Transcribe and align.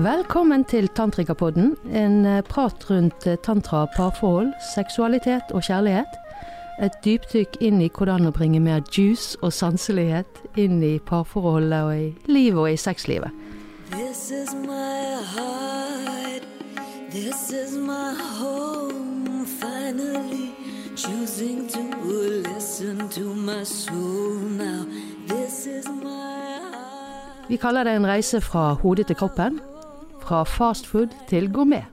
Velkommen 0.00 0.62
til 0.64 0.88
Tantrikapodden, 0.88 1.74
en 1.92 2.24
eh, 2.24 2.42
prat 2.42 2.90
rundt 2.90 3.26
eh, 3.26 3.36
tantra, 3.44 3.82
parforhold, 3.96 4.52
seksualitet 4.74 5.52
og 5.52 5.60
kjærlighet. 5.66 6.14
Et 6.80 6.94
dypdykk 7.04 7.58
inn 7.60 7.82
i 7.84 7.90
hvordan 7.92 8.24
å 8.24 8.32
bringe 8.32 8.62
mer 8.64 8.80
juice 8.96 9.36
og 9.44 9.52
sanselighet 9.52 10.40
inn 10.56 10.80
i 10.80 10.94
parforholdet 11.04 11.82
og 11.84 11.92
i 11.92 12.32
livet 12.32 12.62
og 12.62 12.70
i 12.72 12.80
sexlivet. 12.80 13.28
This 13.90 14.30
is 14.32 14.54
my 14.54 15.20
heart. 15.34 16.48
This 17.12 17.52
is 17.52 17.76
my 17.76 18.16
home. 18.40 19.44
Finally 19.60 20.54
choosing 20.96 21.68
to 21.68 21.82
listen 22.48 23.08
to 23.10 23.34
my 23.34 23.64
soul 23.64 24.32
now. 24.56 24.86
This 25.28 25.66
is 25.66 25.84
my 25.88 26.56
heart. 26.72 27.48
Vi 27.48 27.60
kaller 27.60 27.84
det 27.84 27.98
en 28.00 28.06
reise 28.06 28.40
fra 28.40 28.72
hodet 28.72 29.06
til 29.06 29.16
kroppen. 29.16 29.60
Fra 30.30 30.44
fastfood 30.46 31.10
til 31.26 31.48
gourmet. 31.50 31.88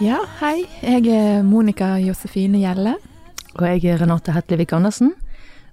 Ja, 0.00 0.22
hei. 0.38 0.62
Jeg 0.80 1.10
er 1.12 1.42
Monica 1.44 1.90
Josefine 2.00 2.62
Gjelle. 2.62 2.94
Og 3.58 3.66
jeg 3.66 3.84
er 3.92 4.00
Renate 4.00 4.32
Hetlevik 4.32 4.72
Andersen. 4.72 5.12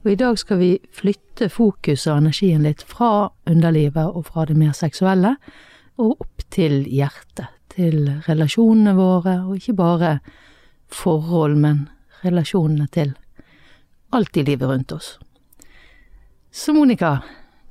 Og 0.03 0.11
i 0.11 0.17
dag 0.19 0.35
skal 0.43 0.59
vi 0.59 0.69
flytte 0.91 1.47
fokus 1.47 2.03
og 2.11 2.19
energien 2.19 2.67
litt 2.67 2.83
fra 2.83 3.29
underlivet 3.47 4.11
og 4.11 4.27
fra 4.27 4.43
det 4.51 4.59
mer 4.59 4.75
seksuelle, 4.75 5.37
og 5.95 6.19
opp 6.19 6.43
til 6.51 6.81
hjertet. 6.83 7.47
Til 7.71 8.11
relasjonene 8.27 8.97
våre, 8.99 9.39
og 9.47 9.55
ikke 9.55 9.79
bare 9.79 10.15
forhold, 10.91 11.55
men 11.55 11.85
relasjonene 12.27 12.91
til 12.91 13.15
alt 14.11 14.35
i 14.35 14.49
livet 14.51 14.67
rundt 14.67 14.99
oss. 14.99 15.13
Så 16.51 16.75
Monica, 16.75 17.21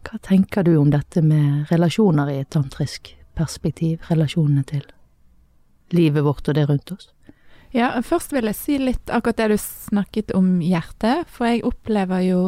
hva 0.07 0.19
tenker 0.25 0.65
du 0.65 0.77
om 0.79 0.91
dette 0.93 1.23
med 1.25 1.71
relasjoner 1.73 2.31
i 2.33 2.41
et 2.43 2.51
tantrisk 2.55 3.15
perspektiv? 3.39 4.03
Relasjonene 4.11 4.65
til 4.69 4.85
livet 5.95 6.25
vårt 6.25 6.49
og 6.49 6.57
det 6.59 6.69
rundt 6.69 6.93
oss? 6.95 7.11
Ja, 7.75 7.91
først 8.05 8.33
vil 8.33 8.49
jeg 8.49 8.57
si 8.57 8.79
litt 8.81 9.11
akkurat 9.13 9.41
det 9.41 9.51
du 9.53 9.59
snakket 9.61 10.33
om 10.37 10.57
hjertet, 10.65 11.29
for 11.29 11.51
jeg 11.51 11.67
opplever 11.69 12.25
jo 12.25 12.41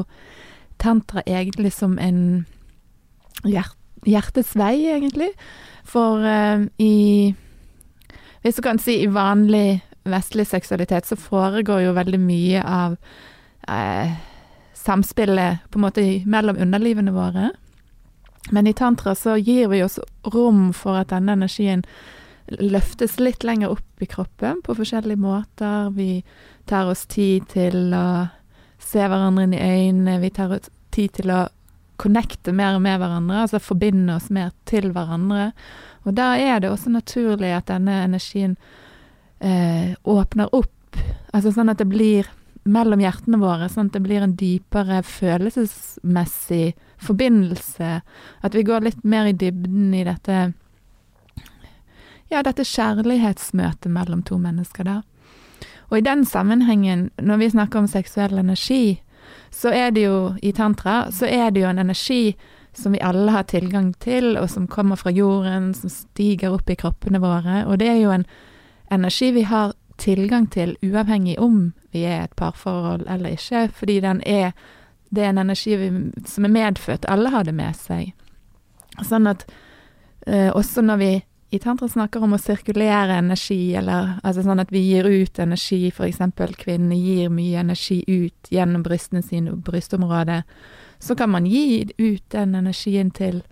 tantra 0.81 1.21
egentlig 1.29 1.75
som 1.77 1.99
en 2.01 2.47
hjert, 3.45 3.77
hjertets 4.09 4.55
vei, 4.57 4.89
egentlig. 4.95 5.31
For 5.85 6.25
uh, 6.25 6.65
i 6.81 7.35
Hvis 8.41 8.57
du 8.57 8.63
kan 8.65 8.79
si 8.81 9.03
i 9.03 9.13
vanlig 9.13 9.83
vestlig 10.09 10.47
seksualitet, 10.49 11.05
så 11.05 11.17
foregår 11.17 11.85
jo 11.85 11.93
veldig 11.93 12.21
mye 12.21 12.63
av 12.65 12.95
eh, 13.69 14.15
samspillet 14.81 15.67
på 15.71 15.79
en 15.79 15.85
måte 15.85 16.05
mellom 16.27 16.57
underlivene 16.57 17.13
våre. 17.13 17.51
Men 18.51 18.67
i 18.67 18.73
tantra 18.73 19.15
så 19.15 19.37
gir 19.37 19.69
vi 19.69 19.83
oss 19.85 19.99
rom 20.23 20.73
for 20.73 21.03
at 21.03 21.13
denne 21.13 21.37
energien 21.37 21.85
løftes 22.51 23.19
litt 23.21 23.45
lenger 23.47 23.77
opp 23.77 24.03
i 24.03 24.09
kroppen 24.11 24.63
på 24.65 24.75
forskjellige 24.75 25.21
måter. 25.21 25.91
Vi 25.95 26.25
tar 26.67 26.91
oss 26.91 27.05
tid 27.07 27.47
til 27.53 27.93
å 27.95 28.27
se 28.81 29.05
hverandre 29.05 29.45
inn 29.45 29.55
i 29.55 29.61
øynene, 29.61 30.19
vi 30.23 30.33
tar 30.35 30.57
oss 30.57 30.71
tid 30.91 31.13
til 31.21 31.31
å 31.35 31.45
connecte 32.01 32.53
mer 32.57 32.79
med 32.81 32.97
hverandre, 33.03 33.45
altså 33.45 33.61
forbinde 33.61 34.17
oss 34.17 34.31
mer 34.33 34.55
til 34.65 34.89
hverandre. 34.95 35.51
Og 36.09 36.17
da 36.17 36.33
er 36.41 36.63
det 36.63 36.71
også 36.73 36.93
naturlig 36.95 37.53
at 37.53 37.69
denne 37.69 38.01
energien 38.07 38.57
eh, 39.39 39.93
åpner 40.09 40.49
opp, 40.57 40.97
altså 41.37 41.53
sånn 41.53 41.69
at 41.69 41.83
det 41.83 41.91
blir 41.93 42.31
mellom 42.71 43.03
hjertene 43.03 43.41
våre, 43.41 43.69
sånn 43.69 43.91
at 43.91 43.99
det 43.99 44.05
blir 44.05 44.25
en 44.25 44.37
dypere 44.39 45.03
følelsesmessig 45.07 46.75
forbindelse. 47.03 48.01
At 48.47 48.57
vi 48.57 48.65
går 48.67 48.87
litt 48.87 49.05
mer 49.05 49.31
i 49.31 49.37
dybden 49.37 49.95
i 49.97 50.07
dette 50.07 50.51
ja, 52.31 52.45
dette 52.47 52.63
kjærlighetsmøtet 52.63 53.91
mellom 53.91 54.23
to 54.23 54.39
mennesker, 54.39 54.87
da. 54.87 55.01
Og 55.91 55.99
i 55.99 56.05
den 56.07 56.23
sammenhengen, 56.23 57.09
når 57.19 57.41
vi 57.41 57.51
snakker 57.51 57.83
om 57.83 57.89
seksuell 57.91 58.39
energi, 58.39 59.01
så 59.51 59.73
er 59.75 59.91
det 59.91 60.05
jo 60.05 60.37
i 60.43 60.53
tantra, 60.55 61.09
så 61.11 61.27
er 61.27 61.51
det 61.51 61.65
jo 61.65 61.71
en 61.71 61.83
energi 61.83 62.37
som 62.73 62.95
vi 62.95 63.03
alle 63.03 63.35
har 63.35 63.49
tilgang 63.51 63.91
til, 63.99 64.37
og 64.39 64.47
som 64.51 64.69
kommer 64.71 64.97
fra 64.97 65.11
jorden, 65.11 65.73
som 65.75 65.91
stiger 65.91 66.55
opp 66.55 66.71
i 66.71 66.79
kroppene 66.79 67.19
våre. 67.19 67.65
Og 67.67 67.81
det 67.83 67.91
er 67.91 67.99
jo 67.99 68.15
en 68.15 68.27
energi 68.95 69.33
vi 69.35 69.43
har 69.51 69.75
tilgang 69.99 70.47
til 70.51 70.77
uavhengig 70.87 71.35
om 71.43 71.73
vi 71.93 72.05
er 72.07 72.25
et 72.25 72.37
parforhold 72.39 73.07
eller 73.11 73.37
ikke, 73.37 73.69
fordi 73.75 74.01
den 74.01 74.23
er 74.27 74.53
det 75.11 75.25
er 75.25 75.33
en 75.33 75.43
energi 75.43 75.75
vi, 75.77 75.89
som 76.27 76.47
er 76.47 76.55
medfødt. 76.55 77.09
Alle 77.11 77.33
har 77.35 77.45
det 77.45 77.55
med 77.55 77.75
seg. 77.75 78.13
Sånn 79.03 79.27
at 79.27 79.43
eh, 80.27 80.51
også 80.55 80.85
når 80.87 81.01
vi 81.01 81.11
i 81.51 81.59
tantra 81.59 81.89
snakker 81.91 82.23
om 82.23 82.37
å 82.37 82.39
sirkulere 82.39 83.17
energi, 83.19 83.75
eller 83.75 84.21
altså 84.23 84.45
sånn 84.47 84.63
at 84.63 84.71
vi 84.71 84.85
gir 84.85 85.09
ut 85.11 85.39
energi, 85.43 85.89
eksempel 85.91 86.55
kvinnene 86.55 86.99
gir 86.99 87.33
mye 87.35 87.59
energi 87.65 88.05
ut 88.07 88.53
gjennom 88.55 88.85
brystene 88.87 89.23
sine 89.27 89.57
og 89.57 89.65
brystområdet, 89.67 90.45
så 91.03 91.17
kan 91.19 91.33
man 91.35 91.49
gi 91.51 91.89
ut 91.99 92.23
den 92.31 92.55
energien 92.55 93.11
til 93.11 93.43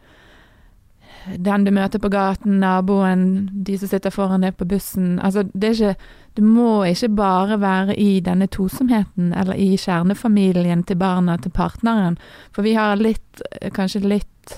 den 1.37 1.65
du 1.67 1.73
møter 1.75 1.99
på 1.99 2.11
gaten, 2.13 2.61
naboen, 2.63 3.49
de 3.67 3.75
som 3.81 3.91
sitter 3.91 4.15
foran 4.15 4.47
deg 4.47 4.55
på 4.57 4.69
bussen. 4.69 5.19
Altså, 5.19 5.43
det 5.53 5.69
er 5.69 5.75
ikke 5.75 6.13
Det 6.39 6.45
må 6.47 6.85
ikke 6.87 7.09
bare 7.19 7.57
være 7.59 7.97
i 7.99 8.21
denne 8.23 8.47
tosomheten, 8.47 9.33
eller 9.35 9.59
i 9.59 9.73
kjernefamilien 9.75 10.85
til 10.87 10.95
barna, 11.01 11.35
til 11.43 11.51
partneren, 11.51 12.15
for 12.55 12.63
vi 12.63 12.77
har 12.79 13.01
litt, 13.01 13.43
kanskje 13.75 14.05
litt 14.05 14.55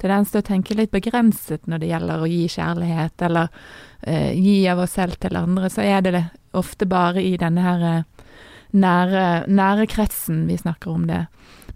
tendens 0.00 0.32
til 0.32 0.40
å 0.40 0.46
tenke 0.48 0.78
litt 0.78 0.94
begrenset 0.94 1.68
når 1.68 1.82
det 1.82 1.90
gjelder 1.90 2.24
å 2.24 2.30
gi 2.30 2.46
kjærlighet, 2.54 3.26
eller 3.28 3.52
eh, 4.00 4.32
gi 4.32 4.54
av 4.72 4.80
oss 4.80 4.96
selv 4.96 5.20
til 5.20 5.36
andre, 5.36 5.68
så 5.68 5.84
er 5.84 6.06
det 6.08 6.24
ofte 6.56 6.88
bare 6.88 7.20
i 7.20 7.34
denne 7.36 7.66
her 7.68 7.84
eh, 7.90 8.32
nære, 8.80 9.26
nære 9.52 9.90
kretsen 9.92 10.46
vi 10.48 10.56
snakker 10.56 10.94
om 10.94 11.04
det. 11.10 11.26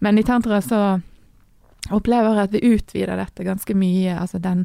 Men 0.00 0.16
i 0.16 0.24
tantra 0.24 0.62
så 0.64 0.80
opplever 1.92 2.32
jeg 2.40 2.48
at 2.48 2.56
vi 2.56 2.64
utvider 2.78 3.20
dette 3.20 3.44
ganske 3.44 3.76
mye, 3.76 4.16
altså 4.24 4.40
den 4.40 4.64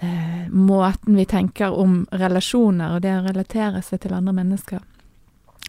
eh, 0.00 0.48
måten 0.50 1.16
vi 1.16 1.24
tenker 1.28 1.74
om 1.74 2.04
relasjoner 2.12 2.96
og 2.96 3.02
det 3.02 3.14
å 3.16 3.24
relatere 3.26 3.82
seg 3.82 4.04
til 4.04 4.16
andre 4.16 4.34
mennesker. 4.36 4.84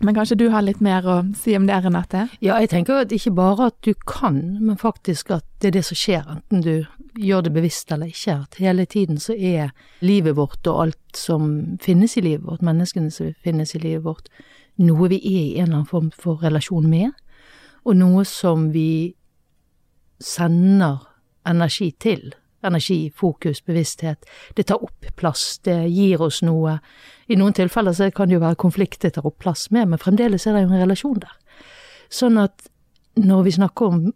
Men 0.02 0.14
kanskje 0.14 0.36
du 0.38 0.50
har 0.54 0.62
litt 0.62 0.82
mer 0.84 1.06
å 1.10 1.16
si 1.38 1.56
om 1.58 1.66
det, 1.66 1.80
Renate? 1.82 2.28
Ja, 2.40 2.60
jeg 2.62 2.70
tenker 2.70 3.02
at 3.02 3.14
ikke 3.14 3.34
bare 3.34 3.72
at 3.72 3.78
du 3.82 3.96
kan, 4.06 4.60
men 4.62 4.78
faktisk 4.78 5.32
at 5.34 5.46
det 5.62 5.72
er 5.72 5.80
det 5.80 5.86
som 5.88 5.98
skjer, 5.98 6.28
enten 6.36 6.62
du 6.62 6.86
gjør 7.18 7.48
det 7.48 7.54
bevisst 7.56 7.92
eller 7.92 8.12
ikke. 8.14 8.36
At 8.46 8.60
hele 8.62 8.86
tiden 8.86 9.18
så 9.18 9.34
er 9.34 9.72
livet 10.06 10.38
vårt 10.38 10.70
og 10.70 10.84
alt 10.84 11.18
som 11.18 11.50
finnes 11.82 12.14
i 12.18 12.22
livet 12.28 12.46
vårt, 12.46 12.62
menneskene 12.62 13.10
som 13.14 13.34
finnes 13.42 13.74
i 13.74 13.82
livet 13.82 14.06
vårt, 14.06 14.30
noe 14.78 15.10
vi 15.10 15.18
er 15.18 15.40
i 15.42 15.56
en 15.58 15.72
eller 15.72 15.80
annen 15.80 15.90
form 15.90 16.12
for 16.14 16.44
relasjon 16.46 16.86
med, 16.90 17.16
og 17.88 17.98
noe 17.98 18.26
som 18.28 18.70
vi 18.76 19.16
sender 20.22 21.08
energi 21.48 21.90
til. 21.98 22.36
Energi, 22.68 23.12
fokus, 23.16 23.62
bevissthet. 23.66 24.28
Det 24.56 24.68
tar 24.68 24.84
opp 24.84 25.08
plass, 25.20 25.60
det 25.66 25.78
gir 25.90 26.22
oss 26.22 26.42
noe. 26.46 26.78
I 27.28 27.38
noen 27.40 27.56
tilfeller 27.56 27.96
så 27.96 28.10
kan 28.12 28.30
det 28.30 28.38
jo 28.38 28.44
være 28.44 28.60
konflikt 28.60 29.02
det 29.06 29.16
tar 29.16 29.28
opp 29.28 29.40
plass 29.44 29.70
med, 29.72 29.90
men 29.92 30.02
fremdeles 30.02 30.48
er 30.48 30.58
det 30.58 30.66
jo 30.66 30.72
en 30.74 30.84
relasjon 30.84 31.22
der. 31.24 31.36
Sånn 32.14 32.40
at 32.42 32.70
når 33.18 33.44
vi 33.48 33.56
snakker 33.58 33.92
om 33.92 34.08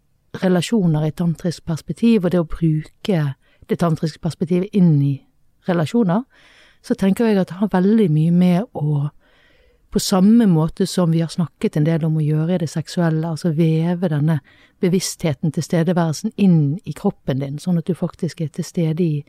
relasjoner 0.42 1.08
i 1.08 1.14
tantrisk 1.16 1.64
perspektiv, 1.68 2.24
og 2.24 2.32
det 2.32 2.40
å 2.40 2.48
bruke 2.48 3.24
det 3.68 3.78
tantriske 3.80 4.22
perspektivet 4.22 4.72
inn 4.76 4.94
i 5.02 5.16
relasjoner, 5.68 6.22
så 6.82 6.96
tenker 6.98 7.28
jeg 7.28 7.38
at 7.40 7.52
det 7.52 7.60
har 7.60 7.70
veldig 7.72 8.08
mye 8.10 8.32
med 8.34 8.78
å 8.78 9.10
på 9.92 10.00
samme 10.00 10.46
måte 10.48 10.86
som 10.86 11.10
vi 11.12 11.20
har 11.20 11.28
snakket 11.28 11.76
en 11.76 11.84
del 11.84 12.04
om 12.08 12.16
å 12.16 12.24
gjøre 12.24 12.54
i 12.54 12.60
det 12.62 12.70
seksuelle, 12.72 13.28
altså 13.28 13.52
veve 13.52 14.08
denne 14.08 14.38
bevisstheten, 14.80 15.52
tilstedeværelsen, 15.52 16.32
inn 16.40 16.78
i 16.88 16.94
kroppen 16.96 17.42
din, 17.42 17.58
sånn 17.60 17.78
at 17.78 17.90
du 17.90 17.94
faktisk 17.94 18.40
er 18.40 18.48
til 18.56 18.64
stede 18.64 19.04
i 19.04 19.20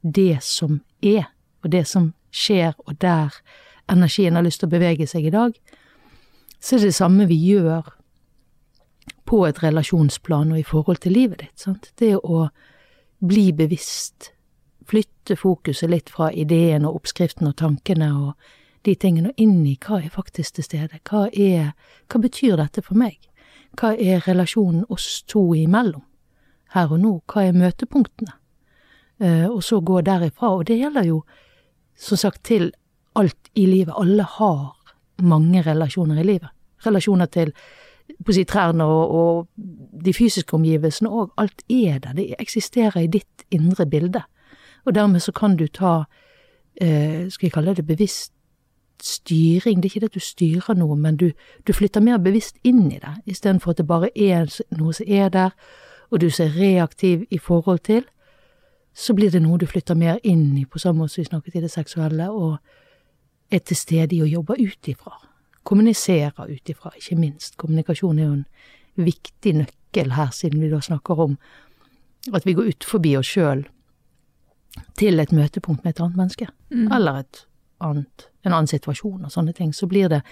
det 0.00 0.38
som 0.44 0.80
er, 1.04 1.28
og 1.60 1.70
det 1.74 1.84
som 1.90 2.14
skjer, 2.32 2.72
og 2.86 2.96
der 3.04 3.36
energien 3.92 4.38
har 4.38 4.46
lyst 4.46 4.64
til 4.64 4.70
å 4.70 4.76
bevege 4.78 5.06
seg 5.10 5.28
i 5.28 5.34
dag, 5.34 5.52
så 6.60 6.76
er 6.76 6.86
det 6.86 6.94
det 6.94 6.98
samme 6.98 7.28
vi 7.28 7.36
gjør 7.52 7.92
på 9.28 9.44
et 9.44 9.60
relasjonsplan 9.62 10.54
og 10.54 10.62
i 10.62 10.66
forhold 10.66 11.02
til 11.04 11.12
livet 11.12 11.44
ditt. 11.44 11.58
Sant? 11.60 11.90
Det 12.00 12.14
å 12.16 12.46
bli 13.20 13.50
bevisst, 13.56 14.32
flytte 14.86 15.36
fokuset 15.36 15.90
litt 15.90 16.08
fra 16.14 16.30
ideen 16.32 16.86
og 16.86 17.02
oppskriften 17.02 17.50
og 17.50 17.58
tankene 17.58 18.14
og 18.16 18.54
de 18.86 18.94
tingene, 18.94 19.32
og 19.32 19.40
inn 19.42 19.64
i 19.66 19.76
hva 19.82 20.00
er 20.00 20.12
faktisk 20.14 20.56
til 20.56 20.66
stede. 20.66 21.00
Hva 21.08 21.26
er 21.32 21.72
Hva 22.06 22.20
betyr 22.22 22.56
dette 22.60 22.82
for 22.82 22.94
meg? 22.94 23.18
Hva 23.76 23.94
er 23.98 24.22
relasjonen 24.26 24.84
oss 24.88 25.22
to 25.26 25.54
imellom? 25.54 26.04
Her 26.74 26.92
og 26.92 27.00
nå, 27.00 27.12
hva 27.26 27.46
er 27.46 27.56
møtepunktene? 27.56 28.36
Uh, 29.18 29.48
og 29.48 29.62
så 29.64 29.80
gå 29.80 30.00
derifra. 30.04 30.52
Og 30.54 30.66
det 30.68 30.78
gjelder 30.78 31.06
jo, 31.08 31.22
som 31.96 32.20
sagt, 32.20 32.44
til 32.44 32.70
alt 33.16 33.50
i 33.54 33.66
livet. 33.66 33.94
Alle 33.96 34.22
har 34.22 34.76
mange 35.22 35.62
relasjoner 35.62 36.20
i 36.20 36.26
livet. 36.26 36.52
Relasjoner 36.86 37.26
til 37.32 37.52
på 38.06 38.30
å 38.30 38.36
si 38.36 38.44
trærne 38.46 38.84
og, 38.86 39.14
og 39.18 40.02
de 40.06 40.12
fysiske 40.14 40.54
omgivelsene 40.54 41.10
òg, 41.10 41.32
alt 41.42 41.64
er 41.72 41.98
der, 42.04 42.14
det 42.14 42.28
eksisterer 42.38 43.02
i 43.02 43.10
ditt 43.10 43.46
indre 43.50 43.86
bilde. 43.90 44.22
Og 44.86 44.94
dermed 44.94 45.24
så 45.24 45.34
kan 45.34 45.56
du 45.58 45.66
ta, 45.66 46.04
eh, 46.80 47.26
skal 47.32 47.48
jeg 47.48 47.54
kalle 47.56 47.74
det 47.74 47.86
bevisst 47.86 48.35
styring, 49.02 49.82
det 49.82 49.88
er 49.88 49.94
ikke 49.94 50.00
det 50.00 50.10
at 50.10 50.14
du 50.14 50.20
styrer 50.20 50.74
noe, 50.78 50.96
men 50.96 51.16
du, 51.16 51.30
du 51.66 51.72
flytter 51.72 52.00
mer 52.00 52.18
bevisst 52.18 52.56
inn 52.64 52.86
i 52.92 52.98
det, 53.02 53.14
istedenfor 53.26 53.70
at 53.70 53.78
det 53.82 53.86
bare 53.86 54.10
er 54.14 54.46
noe 54.76 54.92
som 54.96 55.06
er 55.08 55.28
der, 55.28 55.50
og 56.10 56.20
du 56.20 56.26
er 56.26 56.54
reaktiv 56.56 57.26
i 57.30 57.38
forhold 57.38 57.78
til, 57.88 58.04
så 58.94 59.14
blir 59.14 59.30
det 59.30 59.42
noe 59.42 59.58
du 59.58 59.66
flytter 59.66 59.94
mer 59.98 60.18
inn 60.24 60.56
i, 60.56 60.64
på 60.64 60.78
samme 60.78 61.02
måte 61.04 61.12
som 61.14 61.22
vi 61.22 61.28
snakket 61.28 61.56
i 61.58 61.64
det 61.66 61.70
seksuelle, 61.70 62.30
og 62.30 62.58
er 63.52 63.58
til 63.58 63.76
stede 63.76 64.16
i 64.16 64.22
å 64.24 64.30
jobbe 64.30 64.56
ut 64.58 64.88
ifra. 64.88 65.12
Kommunisere 65.66 66.46
ut 66.48 66.70
ifra, 66.70 66.92
ikke 66.96 67.18
minst. 67.18 67.56
Kommunikasjon 67.60 68.18
er 68.18 68.24
jo 68.24 68.36
en 68.38 68.46
viktig 68.96 69.52
nøkkel 69.58 70.14
her, 70.16 70.30
siden 70.32 70.62
vi 70.62 70.70
da 70.72 70.80
snakker 70.80 71.20
om 71.26 71.36
at 72.34 72.46
vi 72.46 72.54
går 72.56 72.70
ut 72.72 72.86
forbi 72.86 73.16
oss 73.18 73.28
sjøl 73.36 73.66
til 74.98 75.20
et 75.20 75.32
møtepunkt 75.32 75.84
med 75.84 75.94
et 75.94 76.00
annet 76.00 76.16
menneske, 76.16 76.48
Mm. 76.70 76.92
eller 76.92 77.18
et 77.20 77.46
annet, 77.80 78.28
en 78.44 78.52
annen 78.52 78.70
situasjon 78.70 79.24
og 79.26 79.32
sånne 79.32 79.52
ting, 79.56 79.72
så 79.74 79.86
blir 79.86 80.08
det 80.08 80.22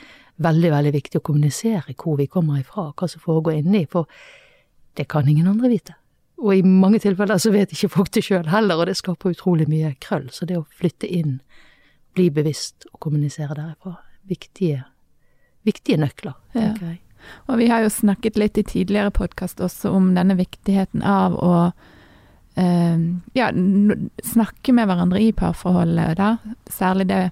veldig, 0.43 0.71
veldig 0.71 0.93
viktig 0.95 1.21
å 1.21 1.25
kommunisere 1.25 1.95
hvor 1.95 2.17
vi 2.19 2.27
kommer 2.31 2.61
ifra, 2.61 2.93
hva 2.97 3.09
som 3.11 3.21
foregår 3.21 3.61
inni, 3.61 3.85
for 3.91 4.07
det 4.97 5.09
kan 5.11 5.29
ingen 5.29 5.49
andre 5.51 5.69
vite. 5.69 5.95
Og 6.43 6.57
i 6.57 6.63
mange 6.67 6.99
tilfeller 7.03 7.39
så 7.39 7.53
vet 7.55 7.73
ikke 7.73 7.93
folk 7.93 8.11
det 8.15 8.25
sjøl 8.27 8.49
heller, 8.51 8.81
og 8.81 8.87
det 8.91 8.97
skaper 8.99 9.35
utrolig 9.35 9.69
mye 9.71 9.95
krøll. 10.03 10.27
Så 10.35 10.47
det 10.47 10.59
å 10.59 10.67
flytte 10.79 11.07
inn, 11.07 11.41
bli 12.15 12.29
bevisst 12.31 12.87
og 12.93 13.01
kommunisere 13.07 13.55
derifra, 13.55 13.97
viktige, 14.29 14.85
viktige 15.67 15.99
nøkler, 15.99 16.35
Ja. 16.55 16.61
tenker 16.61 16.87
jeg. 16.87 17.01
Og 17.49 17.59
vi 17.59 17.69
har 17.69 17.81
jo 17.83 17.89
snakket 17.89 18.37
litt 18.37 18.59
i 18.59 18.63
tidligere 18.63 19.11
podkast 19.11 19.57
også 19.61 19.95
om 19.95 20.15
denne 20.15 20.37
viktigheten 20.37 21.03
av 21.03 21.33
å 21.33 21.73
ja, 23.35 23.49
snakke 24.23 24.73
med 24.73 24.87
hverandre 24.87 25.19
i 25.23 25.33
parforholdet, 25.35 26.19
da. 26.21 26.37
Særlig 26.71 27.09
det 27.11 27.31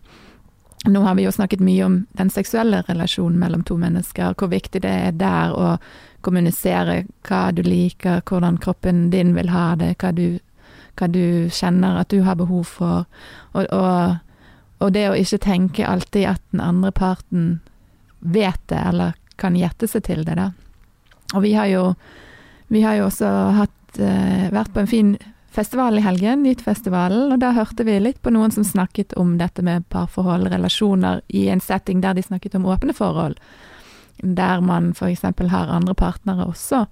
Nå 0.85 1.01
har 1.07 1.15
vi 1.15 1.23
jo 1.23 1.31
snakket 1.31 1.61
mye 1.63 1.85
om 1.87 1.97
den 2.19 2.31
seksuelle 2.31 2.81
relasjonen 2.89 3.39
mellom 3.39 3.61
to 3.63 3.77
mennesker, 3.79 4.33
hvor 4.35 4.49
viktig 4.51 4.81
det 4.83 4.91
er 4.91 5.13
der 5.15 5.53
å 5.55 5.69
kommunisere 6.27 7.05
hva 7.23 7.43
du 7.55 7.63
liker, 7.63 8.23
hvordan 8.27 8.59
kroppen 8.59 9.05
din 9.13 9.31
vil 9.37 9.53
ha 9.55 9.77
det, 9.79 9.93
hva 10.03 10.11
du, 10.17 10.41
hva 10.99 11.07
du 11.07 11.47
kjenner 11.55 12.01
at 12.01 12.11
du 12.11 12.25
har 12.27 12.39
behov 12.41 12.67
for, 12.67 13.05
og, 13.53 13.71
og, 13.71 14.19
og 14.83 14.91
det 14.97 15.07
å 15.11 15.19
ikke 15.19 15.43
tenke 15.47 15.87
alltid 15.87 16.33
at 16.33 16.43
den 16.51 16.65
andre 16.65 16.91
parten 16.91 17.47
vet 18.19 18.61
det, 18.67 18.83
eller 18.83 19.15
kan 19.39 19.55
gjette 19.59 19.87
seg 19.91 20.07
til 20.07 20.27
det, 20.27 20.35
da. 20.39 20.51
Og 21.35 21.47
vi 21.47 21.55
har 21.55 21.71
jo, 21.71 21.85
vi 22.75 22.83
har 22.83 22.99
jo 22.99 23.07
også 23.07 23.31
hatt, 23.59 23.79
vært 23.99 24.73
på 24.73 24.81
en 24.83 24.91
fin 24.91 25.15
festival 25.53 25.99
i 25.99 26.03
helgen, 26.03 26.43
Nyttfestivalen, 26.47 27.33
og 27.33 27.41
da 27.43 27.53
hørte 27.53 27.85
vi 27.85 27.99
litt 28.00 28.23
på 28.25 28.33
noen 28.33 28.53
som 28.55 28.65
snakket 28.65 29.12
om 29.21 29.37
dette 29.41 29.62
med 29.65 29.85
parforhold, 29.93 30.49
relasjoner, 30.53 31.21
i 31.29 31.49
en 31.53 31.61
setting 31.61 32.00
der 32.00 32.17
de 32.17 32.25
snakket 32.25 32.56
om 32.56 32.67
åpne 32.73 32.94
forhold. 32.97 33.37
Der 34.23 34.61
man 34.65 34.93
eksempel 34.97 35.50
har 35.53 35.69
andre 35.69 35.94
partnere 35.94 36.47
også. 36.49 36.87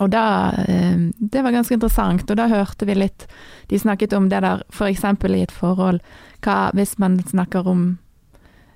Og 0.00 0.10
da 0.10 0.52
eh, 0.68 0.98
Det 1.18 1.42
var 1.42 1.52
ganske 1.52 1.74
interessant, 1.74 2.30
og 2.30 2.36
da 2.36 2.48
hørte 2.48 2.86
vi 2.88 2.94
litt 2.94 3.26
De 3.68 3.78
snakket 3.78 4.12
om 4.12 4.28
det 4.28 4.40
der 4.40 4.62
eksempel 4.88 5.36
i 5.36 5.42
et 5.42 5.52
forhold, 5.52 6.00
hva 6.42 6.70
hvis 6.72 6.98
man 6.98 7.20
snakker 7.20 7.68
om 7.68 7.98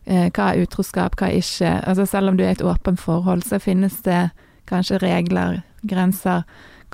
eh, 0.05 0.31
hva 0.31 0.53
er 0.53 0.63
utroskap, 0.63 1.17
hva 1.17 1.29
er 1.29 1.41
ikke. 1.41 1.73
Altså 1.83 2.07
selv 2.07 2.29
om 2.29 2.37
du 2.37 2.45
er 2.45 2.55
i 2.55 2.59
et 2.59 2.63
åpent 2.63 3.01
forhold, 3.01 3.43
så 3.43 3.59
finnes 3.59 4.03
det 4.03 4.31
kanskje 4.67 4.99
regler, 5.03 5.63
grenser. 5.83 6.45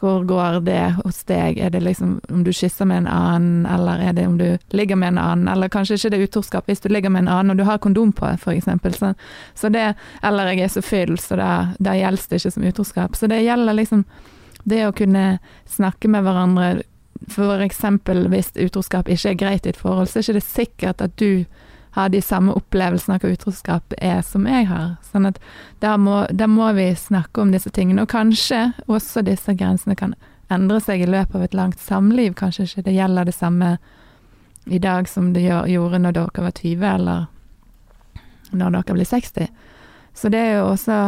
Hvor 0.00 0.25
går 0.27 0.61
det 0.67 0.94
hos 1.05 1.23
deg? 1.29 1.59
Er 1.59 1.71
det 1.71 1.83
liksom 1.85 2.21
om 2.29 2.44
du 2.44 2.53
kysser 2.53 2.89
med 2.89 3.05
en 3.05 3.09
annen, 3.09 3.67
eller 3.67 4.00
er 4.03 4.12
det 4.17 4.27
om 4.27 4.39
du 4.39 4.59
ligger 4.75 4.97
med 4.97 5.15
en 5.15 5.19
annen? 5.19 5.49
Eller 5.49 5.69
kanskje 5.69 5.99
ikke 5.99 6.11
det 6.11 6.19
er 6.19 6.29
utroskap 6.29 6.71
hvis 6.71 6.81
du 6.83 6.89
ligger 6.89 7.12
med 7.12 7.27
en 7.27 7.33
annen 7.33 7.55
og 7.55 7.61
du 7.61 7.65
har 7.69 7.79
kondom 7.79 8.12
på, 8.12 8.33
eksempel. 8.50 8.94
Så, 8.94 9.15
så 9.55 9.69
det, 9.69 9.94
eller 10.23 10.53
jeg 10.53 10.65
er 10.65 10.73
så 10.75 10.83
full, 10.83 11.19
så 11.19 11.39
da, 11.39 11.50
gjelder 11.79 12.31
det 12.31 12.41
ikke 12.41 12.55
som 12.56 12.71
utroskap. 12.71 13.17
Så 13.17 13.31
det 13.31 13.43
gjelder 13.44 13.79
liksom 13.79 14.06
det 14.65 14.87
å 14.87 14.94
kunne 14.97 15.27
snakke 15.67 16.09
med 16.11 16.25
hverandre 16.27 16.73
eksempel 17.62 18.27
hvis 18.33 18.50
utroskap 18.56 19.09
ikke 19.09 19.31
er 19.31 19.39
greit 19.39 19.67
i 19.67 19.71
et 19.71 19.79
forhold, 19.79 20.09
så 20.09 20.19
er 20.19 20.35
det 20.35 20.43
ikke 20.43 20.65
sikkert 20.65 21.00
at 21.00 21.15
du 21.21 21.44
har 21.93 22.09
de 22.09 22.21
samme 22.25 22.53
opplevelsene 22.56 23.15
av 23.19 23.21
hva 23.25 23.33
utroskap 23.35 23.94
er 23.99 24.23
som 24.25 24.47
jeg 24.49 24.67
har. 24.71 24.94
Sånn 25.12 25.27
at 25.29 25.39
da 25.85 25.97
må, 26.00 26.23
da 26.33 26.47
må 26.49 26.71
vi 26.77 26.87
snakke 26.97 27.43
om 27.43 27.50
disse 27.53 27.71
tingene. 27.71 28.03
Og 28.06 28.09
kanskje 28.12 28.73
også 28.89 29.23
disse 29.27 29.53
grensene 29.55 29.97
kan 29.97 30.15
endre 30.53 30.81
seg 30.81 31.03
i 31.05 31.09
løpet 31.09 31.35
av 31.37 31.43
et 31.47 31.55
langt 31.56 31.81
samliv. 31.81 32.35
Kanskje 32.39 32.65
ikke 32.69 32.87
det 32.89 32.94
gjelder 32.97 33.29
det 33.29 33.35
samme 33.37 33.75
i 34.67 34.79
dag 34.79 35.09
som 35.09 35.33
det 35.35 35.43
gjorde 35.44 35.99
når 36.00 36.12
dere 36.17 36.47
var 36.47 36.56
20, 36.56 36.87
eller 36.94 37.27
når 38.53 38.71
dere 38.79 38.97
blir 38.97 39.09
60. 39.09 39.49
Så 40.15 40.29
det 40.33 40.41
er 40.41 40.59
jo 40.59 40.67
også 40.73 40.99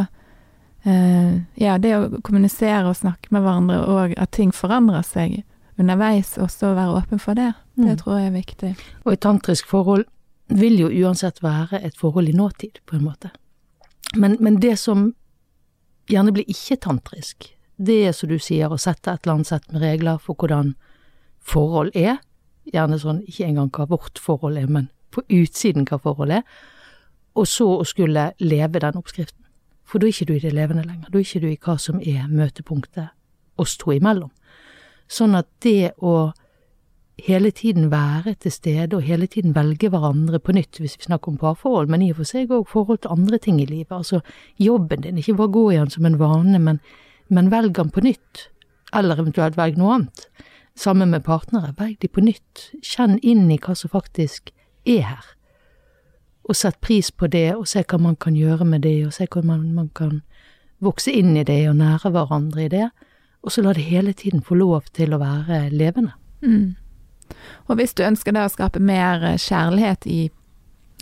eh, 0.85 1.35
Ja, 1.61 1.79
det 1.79 1.93
å 1.97 2.21
kommunisere 2.25 2.89
og 2.89 2.97
snakke 2.97 3.33
med 3.33 3.45
hverandre, 3.45 3.81
og 3.89 4.15
at 4.21 4.33
ting 4.37 4.53
forandrer 4.53 5.05
seg 5.07 5.43
underveis, 5.81 6.37
også 6.39 6.71
å 6.71 6.77
være 6.77 6.99
åpen 7.01 7.19
for 7.21 7.35
det, 7.35 7.53
det 7.77 7.85
Mm. 7.85 7.97
tror 7.99 8.19
jeg 8.19 8.27
er 8.27 8.37
viktig. 8.41 8.77
Og 9.05 9.13
i 9.13 9.17
tantrisk 9.17 9.67
forhold 9.67 10.05
vil 10.49 10.79
jo 10.79 10.91
uansett 11.05 11.43
være 11.43 11.81
et 11.82 11.96
forhold 11.96 12.29
i 12.29 12.37
nåtid, 12.37 12.81
på 12.87 12.96
en 12.96 13.05
måte. 13.05 13.31
Men, 14.17 14.37
men 14.41 14.61
det 14.62 14.76
som 14.79 15.12
gjerne 16.11 16.35
blir 16.35 16.49
ikke-tantrisk, 16.50 17.49
det 17.76 17.96
er 18.08 18.12
som 18.14 18.31
du 18.31 18.38
sier, 18.38 18.70
å 18.70 18.79
sette 18.79 19.11
et 19.11 19.25
eller 19.25 19.38
annet 19.38 19.50
sett 19.50 19.73
med 19.73 19.82
regler 19.82 20.20
for 20.23 20.38
hvordan 20.38 20.75
forhold 21.43 21.96
er. 21.99 22.20
Gjerne 22.70 23.00
sånn, 23.00 23.25
ikke 23.29 23.49
engang 23.49 23.73
hva 23.75 23.88
vårt 23.91 24.20
forhold 24.23 24.61
er, 24.61 24.69
men 24.70 24.91
på 25.14 25.25
utsiden 25.32 25.88
hva 25.88 25.99
forholdet 26.02 26.43
er. 26.43 26.62
Og 27.35 27.49
så 27.50 27.67
å 27.81 27.87
skulle 27.88 28.31
leve 28.38 28.82
den 28.82 29.00
oppskriften. 29.00 29.43
For 29.85 30.00
da 30.00 30.06
er 30.06 30.14
ikke 30.14 30.29
du 30.31 30.37
i 30.37 30.44
det 30.44 30.55
levende 30.55 30.87
lenger. 30.87 31.11
Da 31.11 31.19
er 31.19 31.26
ikke 31.26 31.43
du 31.43 31.49
i 31.50 31.58
hva 31.61 31.75
som 31.82 31.99
er 32.00 32.31
møtepunktet 32.31 33.11
oss 33.61 33.76
to 33.79 33.93
imellom. 33.94 34.31
Sånn 35.11 35.35
at 35.37 35.49
det 35.62 35.93
å 35.99 36.32
hele 37.19 37.50
tiden 37.50 37.90
være 37.90 38.34
til 38.34 38.52
stede 38.52 38.96
og 38.96 39.02
hele 39.02 39.26
tiden 39.26 39.55
velge 39.55 39.88
hverandre 39.88 40.38
på 40.38 40.52
nytt, 40.52 40.81
hvis 40.81 40.96
vi 40.99 41.06
snakker 41.06 41.32
om 41.32 41.38
parforhold, 41.38 41.88
men 41.88 42.02
i 42.02 42.11
og 42.11 42.16
for 42.16 42.28
seg 42.28 42.50
òg 42.50 42.66
forhold 42.68 42.99
til 43.02 43.14
andre 43.14 43.38
ting 43.38 43.61
i 43.62 43.68
livet. 43.68 43.92
Altså 43.92 44.21
jobben 44.59 45.00
din, 45.02 45.18
ikke 45.18 45.37
bare 45.38 45.54
gå 45.54 45.71
i 45.71 45.76
den 45.76 45.90
som 45.90 46.06
en 46.06 46.18
vane, 46.18 46.59
men, 46.59 46.80
men 47.28 47.50
velg 47.50 47.75
den 47.76 47.90
på 47.90 48.02
nytt. 48.04 48.49
Eller 48.94 49.21
eventuelt 49.21 49.56
velg 49.56 49.78
noe 49.78 49.94
annet. 49.94 50.26
Sammen 50.76 51.11
med 51.11 51.25
partnere, 51.25 51.75
velg 51.78 52.00
de 52.02 52.11
på 52.11 52.21
nytt. 52.25 52.68
Kjenn 52.83 53.18
inn 53.23 53.47
i 53.50 53.61
hva 53.62 53.76
som 53.78 53.92
faktisk 53.94 54.50
er 54.85 55.06
her. 55.06 55.33
Og 56.44 56.59
sett 56.59 56.80
pris 56.83 57.11
på 57.11 57.30
det, 57.30 57.54
og 57.54 57.68
se 57.71 57.85
hva 57.87 57.99
man 57.99 58.16
kan 58.21 58.35
gjøre 58.37 58.66
med 58.68 58.83
det, 58.83 58.99
og 59.06 59.14
se 59.14 59.26
hvordan 59.30 59.71
man, 59.73 59.88
kan 59.94 60.23
vokse 60.83 61.12
inn 61.14 61.37
i 61.38 61.47
det 61.47 61.62
og 61.71 61.78
nære 61.78 62.11
hverandre 62.11 62.66
i 62.66 62.73
det. 62.73 62.88
Og 63.44 63.52
så 63.52 63.62
la 63.62 63.73
det 63.73 63.87
hele 63.87 64.12
tiden 64.12 64.42
få 64.42 64.59
lov 64.59 64.90
til 64.92 65.14
å 65.14 65.21
være 65.23 65.68
levende. 65.71 66.12
Mm. 66.42 66.75
Og 67.69 67.76
hvis 67.81 67.95
du 67.95 68.03
ønsker 68.07 68.33
da 68.37 68.47
å 68.47 68.53
skape 68.53 68.81
mer 68.81 69.25
eh, 69.25 69.37
kjærlighet 69.41 70.07
i, 70.11 70.31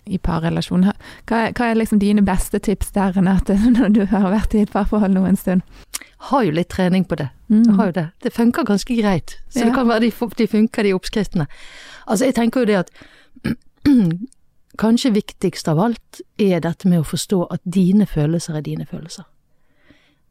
i 0.07 0.19
parrelasjoner, 0.19 0.97
hva, 1.31 1.45
hva 1.53 1.71
er 1.71 1.79
liksom 1.79 2.01
dine 2.03 2.23
beste 2.27 2.59
tips 2.59 2.93
der, 2.97 3.13
Renate, 3.17 3.57
når 3.79 3.95
du 3.97 4.05
har 4.13 4.29
vært 4.33 4.55
i 4.55 4.65
et 4.67 4.73
parforhold 4.73 5.15
nå 5.17 5.25
en 5.29 5.37
stund? 5.41 5.63
Har 6.31 6.45
jo 6.47 6.53
litt 6.55 6.71
trening 6.71 7.05
på 7.05 7.17
det. 7.19 7.29
Mm. 7.51 7.75
Har 7.79 7.91
jo 7.91 7.97
det. 7.97 8.07
Det 8.23 8.31
funker 8.35 8.65
ganske 8.65 8.95
greit. 8.99 9.39
Så 9.51 9.61
Ja. 9.65 9.65
det 9.67 9.75
kan 9.75 9.89
være 9.89 10.01
de, 10.07 10.13
de 10.39 10.47
funker, 10.47 10.83
de 10.87 10.95
oppskriftene. 10.95 11.47
Altså, 12.07 12.25
jeg 12.29 12.35
tenker 12.39 12.63
jo 12.63 12.71
det 12.71 12.79
at 12.85 12.91
kanskje 14.83 15.11
viktigst 15.13 15.69
av 15.69 15.81
alt 15.83 16.23
er 16.41 16.63
dette 16.65 16.89
med 16.89 17.03
å 17.03 17.07
forstå 17.07 17.41
at 17.53 17.61
dine 17.65 18.07
følelser 18.07 18.57
er 18.59 18.65
dine 18.67 18.87
følelser. 18.89 19.27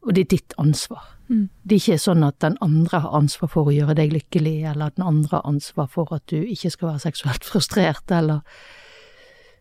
Og 0.02 0.14
det 0.14 0.24
er 0.24 0.30
ditt 0.32 0.54
ansvar. 0.58 1.04
Mm. 1.28 1.48
Det 1.62 1.76
er 1.76 1.80
ikke 1.80 2.02
sånn 2.02 2.24
at 2.26 2.40
den 2.42 2.56
andre 2.64 3.00
har 3.04 3.14
ansvar 3.16 3.50
for 3.52 3.70
å 3.70 3.74
gjøre 3.74 3.94
deg 3.98 4.12
lykkelig, 4.12 4.56
eller 4.72 4.90
at 4.90 4.98
den 4.98 5.06
andre 5.06 5.38
har 5.38 5.48
ansvar 5.48 5.88
for 5.92 6.10
at 6.14 6.24
du 6.30 6.40
ikke 6.42 6.72
skal 6.74 6.90
være 6.90 7.04
seksuelt 7.06 7.46
frustrert, 7.50 8.04
eller 8.10 8.42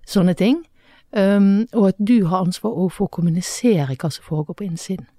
sånne 0.10 0.36
ting. 0.38 0.64
Um, 1.12 1.68
og 1.76 1.90
at 1.92 2.00
du 2.00 2.24
har 2.32 2.46
ansvar 2.46 2.78
for 2.96 3.10
å 3.10 3.12
kommunisere 3.12 3.98
hva 4.00 4.10
som 4.14 4.24
foregår 4.26 4.58
på 4.58 4.68
innsiden. 4.70 5.10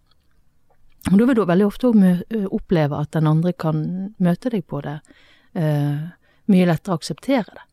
Og 1.10 1.18
da 1.18 1.26
vil 1.26 1.36
du 1.36 1.42
veldig 1.44 1.66
ofte 1.66 1.90
ø, 1.90 2.44
oppleve 2.54 2.96
at 2.96 3.10
den 3.12 3.26
andre 3.26 3.52
kan 3.52 3.82
møte 4.22 4.52
deg 4.54 4.64
på 4.70 4.80
det, 4.84 5.00
uh, 5.58 6.08
mye 6.48 6.68
lettere 6.68 6.96
akseptere 6.96 7.50
det. 7.50 7.66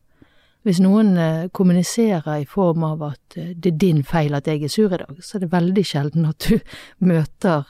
Hvis 0.62 0.80
noen 0.84 1.14
eh, 1.16 1.48
kommuniserer 1.56 2.42
i 2.42 2.48
form 2.48 2.84
av 2.84 3.02
at 3.14 3.36
eh, 3.40 3.52
det 3.56 3.72
er 3.72 3.78
din 3.80 4.02
feil 4.04 4.34
at 4.36 4.48
jeg 4.48 4.62
er 4.64 4.72
sur 4.72 4.92
i 4.92 4.98
dag, 5.00 5.20
så 5.24 5.38
er 5.38 5.44
det 5.44 5.52
veldig 5.54 5.84
sjelden 5.88 6.26
at 6.28 6.48
du 6.48 6.58
møter 7.10 7.64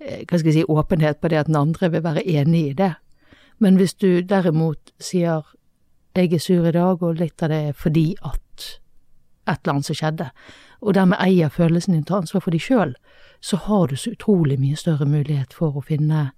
eh, 0.00 0.22
hva 0.24 0.38
skal 0.38 0.48
jeg 0.48 0.62
si, 0.62 0.64
åpenhet 0.64 1.20
på 1.20 1.28
det 1.28 1.42
at 1.42 1.50
den 1.50 1.60
andre 1.60 1.90
vil 1.92 2.04
være 2.04 2.24
enig 2.24 2.62
i 2.70 2.76
det. 2.78 2.94
Men 3.60 3.76
hvis 3.76 3.94
du 3.94 4.22
derimot 4.24 4.94
sier 5.00 5.44
jeg 6.16 6.32
er 6.32 6.40
sur 6.44 6.66
i 6.68 6.72
dag, 6.72 7.02
og 7.02 7.20
litt 7.20 7.42
av 7.42 7.48
det 7.52 7.60
er 7.68 7.76
fordi 7.76 8.14
at 8.20 8.66
et 9.48 9.58
eller 9.62 9.72
annet 9.72 9.88
som 9.88 9.96
skjedde, 9.96 10.28
og 10.82 10.94
dermed 10.94 11.20
eier 11.20 11.48
følelsen 11.52 11.94
din, 11.94 12.04
tar 12.04 12.20
ansvar 12.20 12.42
for 12.44 12.52
deg 12.52 12.60
sjøl, 12.60 12.94
så 13.40 13.56
har 13.56 13.86
du 13.88 13.96
så 13.96 14.12
utrolig 14.12 14.58
mye 14.60 14.76
større 14.76 15.06
mulighet 15.08 15.54
for 15.56 15.76
å 15.76 15.84
finne 15.84 16.30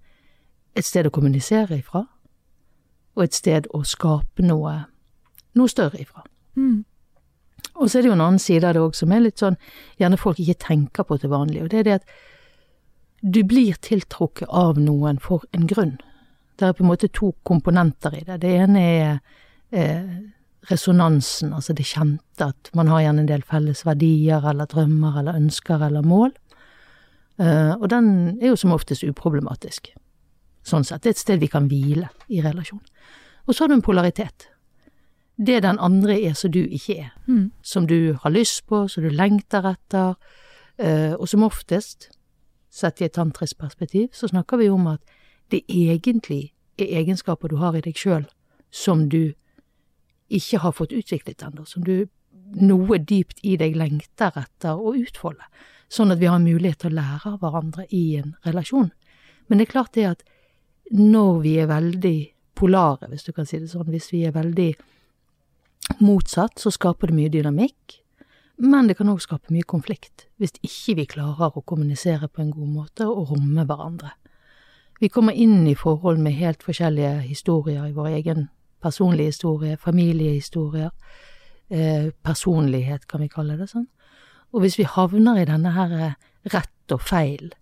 et 0.75 0.87
sted 0.87 1.07
å 1.07 1.13
kommunisere 1.15 1.81
ifra, 1.81 2.05
og 3.15 3.25
et 3.27 3.35
sted 3.35 3.67
å 3.75 3.83
skape 3.87 4.43
noe, 4.47 4.85
noe 5.59 5.71
større 5.71 6.01
ifra. 6.03 6.25
Mm. 6.57 6.85
Og 7.75 7.91
så 7.91 7.99
er 7.99 8.05
det 8.05 8.11
jo 8.13 8.17
en 8.17 8.23
annen 8.25 8.43
side 8.43 8.67
av 8.69 8.77
det 8.77 8.83
òg 8.85 8.95
som 8.99 9.13
er 9.13 9.25
litt 9.25 9.43
sånn 9.43 9.57
gjerne 10.01 10.21
folk 10.21 10.41
ikke 10.43 10.61
tenker 10.69 11.07
på 11.09 11.19
til 11.19 11.33
vanlig, 11.33 11.65
og 11.65 11.73
det 11.73 11.81
er 11.81 11.89
det 11.89 11.99
at 12.01 12.15
du 13.25 13.41
blir 13.49 13.79
tiltrukket 13.81 14.51
av 14.53 14.79
noen 14.79 15.19
for 15.23 15.47
en 15.57 15.67
grunn. 15.67 15.97
Det 16.61 16.69
er 16.69 16.77
på 16.77 16.85
en 16.85 16.91
måte 16.93 17.09
to 17.09 17.33
komponenter 17.43 18.15
i 18.15 18.23
det. 18.27 18.43
Det 18.43 18.53
ene 18.53 18.83
er 18.85 19.15
eh, 19.73 20.11
resonansen, 20.71 21.55
altså 21.57 21.75
det 21.77 21.87
kjente, 21.89 22.51
at 22.53 22.71
man 22.77 22.93
har 22.93 23.07
gjerne 23.07 23.25
en 23.25 23.31
del 23.33 23.45
felles 23.49 23.83
verdier 23.87 24.45
eller 24.51 24.69
drømmer 24.71 25.19
eller 25.23 25.41
ønsker 25.41 25.83
eller 25.89 26.05
mål. 26.07 26.35
Eh, 27.41 27.73
og 27.75 27.89
den 27.91 28.09
er 28.41 28.53
jo 28.53 28.61
som 28.61 28.77
oftest 28.77 29.07
uproblematisk. 29.09 29.91
Sånn 30.65 30.85
sett. 30.87 31.03
Det 31.03 31.11
er 31.11 31.17
et 31.17 31.25
sted 31.25 31.43
vi 31.43 31.51
kan 31.53 31.67
hvile 31.69 32.13
i 32.29 32.45
relasjon. 32.45 32.85
Og 33.45 33.55
så 33.55 33.65
har 33.65 33.73
du 33.73 33.79
en 33.79 33.85
polaritet. 33.85 34.49
Det 35.37 35.63
den 35.63 35.79
andre 35.79 36.21
er 36.23 36.35
som 36.39 36.53
du 36.53 36.63
ikke 36.63 36.99
er. 37.07 37.11
Mm. 37.27 37.51
Som 37.63 37.87
du 37.87 38.15
har 38.23 38.31
lyst 38.31 38.67
på, 38.67 38.89
som 38.89 39.03
du 39.03 39.11
lengter 39.11 39.67
etter. 39.75 40.15
eh, 40.79 41.15
og 41.15 41.29
som 41.29 41.43
oftest, 41.43 42.11
sett 42.71 43.01
i 43.01 43.05
et 43.05 43.13
tantrisk 43.13 43.59
perspektiv, 43.59 44.09
så 44.13 44.29
snakker 44.29 44.57
vi 44.57 44.69
om 44.69 44.87
at 44.87 45.01
det 45.51 45.63
egentlig 45.69 46.53
er 46.79 46.99
egenskaper 46.99 47.49
du 47.49 47.57
har 47.57 47.77
i 47.77 47.81
deg 47.81 47.95
sjøl 47.95 48.25
som 48.75 49.09
du 49.09 49.35
ikke 50.29 50.59
har 50.59 50.73
fått 50.73 50.93
utviklet 50.93 51.43
ennå, 51.43 51.65
som 51.65 51.85
du 51.85 52.09
noe 52.59 52.99
dypt 52.99 53.39
i 53.47 53.57
deg 53.61 53.77
lengter 53.79 54.35
etter 54.41 54.75
å 54.75 54.95
utfolde, 54.99 55.47
sånn 55.89 56.11
at 56.11 56.19
vi 56.19 56.27
har 56.27 56.43
mulighet 56.43 56.83
til 56.83 56.93
å 56.93 56.99
lære 56.99 57.35
av 57.35 57.39
hverandre 57.43 57.87
i 57.91 58.17
en 58.19 58.35
relasjon. 58.47 58.91
Men 59.47 59.61
det 59.61 59.69
er 59.69 59.73
klart 59.73 59.95
det 59.95 60.09
at 60.09 60.25
når 60.91 61.41
vi 61.45 61.55
er 61.61 61.71
veldig 61.71 62.19
polare, 62.59 63.09
hvis 63.11 63.27
du 63.27 63.33
kan 63.33 63.47
si 63.47 63.61
det 63.61 63.71
sånn, 63.71 63.89
hvis 63.91 64.11
vi 64.13 64.25
er 64.27 64.35
veldig 64.35 64.73
motsatt, 66.01 66.59
så 66.59 66.73
skaper 66.73 67.11
det 67.11 67.19
mye 67.19 67.33
dynamikk, 67.33 68.01
men 68.65 68.89
det 68.89 68.97
kan 68.99 69.11
òg 69.11 69.23
skape 69.23 69.53
mye 69.53 69.67
konflikt 69.67 70.29
hvis 70.39 70.55
ikke 70.63 70.95
vi 71.01 71.07
klarer 71.17 71.57
å 71.57 71.65
kommunisere 71.67 72.29
på 72.31 72.43
en 72.45 72.53
god 72.55 72.71
måte 72.71 73.07
og 73.09 73.33
romme 73.33 73.65
hverandre. 73.67 74.13
Vi 75.03 75.11
kommer 75.11 75.35
inn 75.35 75.67
i 75.67 75.75
forhold 75.75 76.21
med 76.23 76.37
helt 76.39 76.63
forskjellige 76.63 77.25
historier 77.27 77.89
i 77.89 77.97
vår 77.97 78.13
egen 78.21 78.47
personlige 78.85 79.33
historie, 79.33 79.77
familiehistorier, 79.81 80.91
eh, 81.71 82.11
personlighet 82.23 83.09
kan 83.09 83.21
vi 83.21 83.29
kalle 83.29 83.59
det 83.59 83.69
sånn. 83.73 83.89
Og 84.53 84.63
hvis 84.63 84.79
vi 84.79 84.87
havner 84.87 85.41
i 85.41 85.49
denne 85.49 85.73
her 85.75 85.95
eh, 85.99 86.17
rett 86.53 86.95
og 86.95 87.03
feil, 87.03 87.53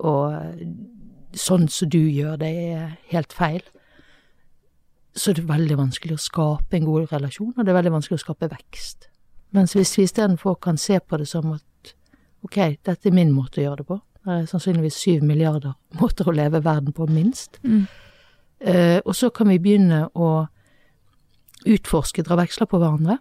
og 0.00 0.32
eh, 0.32 0.66
sånn 1.34 1.68
som 1.68 1.90
du 1.90 2.00
gjør, 2.00 2.38
det 2.40 2.52
er 2.72 2.94
helt 3.10 3.34
feil, 3.34 3.62
så 5.14 5.30
er 5.30 5.38
det 5.38 5.48
veldig 5.48 5.76
vanskelig 5.78 6.16
å 6.16 6.22
skape 6.22 6.78
en 6.78 6.86
god 6.88 7.12
relasjon, 7.12 7.52
og 7.54 7.62
det 7.62 7.70
er 7.70 7.78
veldig 7.78 7.94
vanskelig 7.94 8.18
å 8.18 8.24
skape 8.24 8.50
vekst. 8.50 9.08
Mens 9.54 9.76
hvis 9.76 9.92
vi 9.98 10.06
istedenfor 10.08 10.58
kan 10.62 10.78
se 10.80 10.98
på 10.98 11.20
det 11.20 11.28
som 11.30 11.52
at 11.54 11.94
ok, 12.44 12.58
dette 12.82 13.08
er 13.08 13.14
min 13.14 13.30
måte 13.34 13.60
å 13.60 13.68
gjøre 13.68 13.82
det 13.82 13.86
på, 13.92 14.00
det 14.24 14.34
er 14.34 14.48
sannsynligvis 14.50 14.98
syv 14.98 15.22
milliarder 15.26 15.76
måter 16.00 16.28
å 16.28 16.34
leve 16.34 16.64
verden 16.64 16.96
på, 16.96 17.06
minst, 17.10 17.60
Mm. 17.62 17.86
Eh, 18.64 19.00
og 19.04 19.12
så 19.12 19.28
kan 19.34 19.50
vi 19.50 19.58
begynne 19.60 20.06
å 20.16 20.46
utforske, 21.68 22.22
dra 22.24 22.38
veksler 22.38 22.68
på 22.70 22.78
hverandre. 22.80 23.18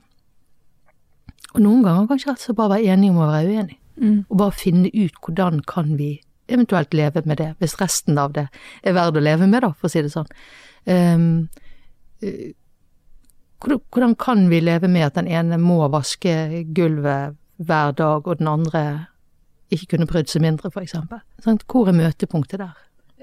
Og 1.53 1.59
noen 1.59 1.81
ganger 1.83 2.07
kanskje 2.07 2.29
rett 2.29 2.39
og 2.39 2.45
slett 2.45 2.59
bare 2.59 2.77
være 2.77 2.93
enige 2.93 3.11
om 3.11 3.19
å 3.19 3.27
være 3.27 3.49
uenige. 3.49 3.79
Mm. 3.97 4.19
Og 4.29 4.37
bare 4.39 4.55
finne 4.55 4.91
ut 4.93 5.19
hvordan 5.25 5.59
kan 5.67 5.97
vi 5.99 6.13
eventuelt 6.47 6.95
leve 6.95 7.25
med 7.25 7.41
det, 7.41 7.49
hvis 7.59 7.75
resten 7.81 8.21
av 8.21 8.31
det 8.37 8.45
er 8.83 8.95
verdt 8.95 9.19
å 9.19 9.25
leve 9.25 9.49
med, 9.49 9.65
da, 9.65 9.73
for 9.75 9.89
å 9.89 9.91
si 9.91 10.05
det 10.05 10.13
sånn. 10.13 10.31
Eh, 10.87 11.19
hvordan- 13.63 14.17
kan 14.17 14.49
vi 14.49 14.61
leve 14.61 14.87
med 14.87 15.05
at 15.05 15.13
den 15.13 15.27
ene 15.27 15.57
må 15.57 15.89
vaske 15.89 16.63
gulvet 16.73 17.35
hver 17.57 17.91
dag, 17.95 18.27
og 18.27 18.37
den 18.37 18.47
andre 18.47 19.07
ikke 19.71 19.97
kunne 19.97 20.07
brydd 20.07 20.29
seg 20.29 20.41
mindre, 20.41 20.69
eksempel? 20.69 21.21
Hvor 21.43 21.87
er 21.87 21.93
møtepunktet 21.93 22.59
der? 22.59 22.73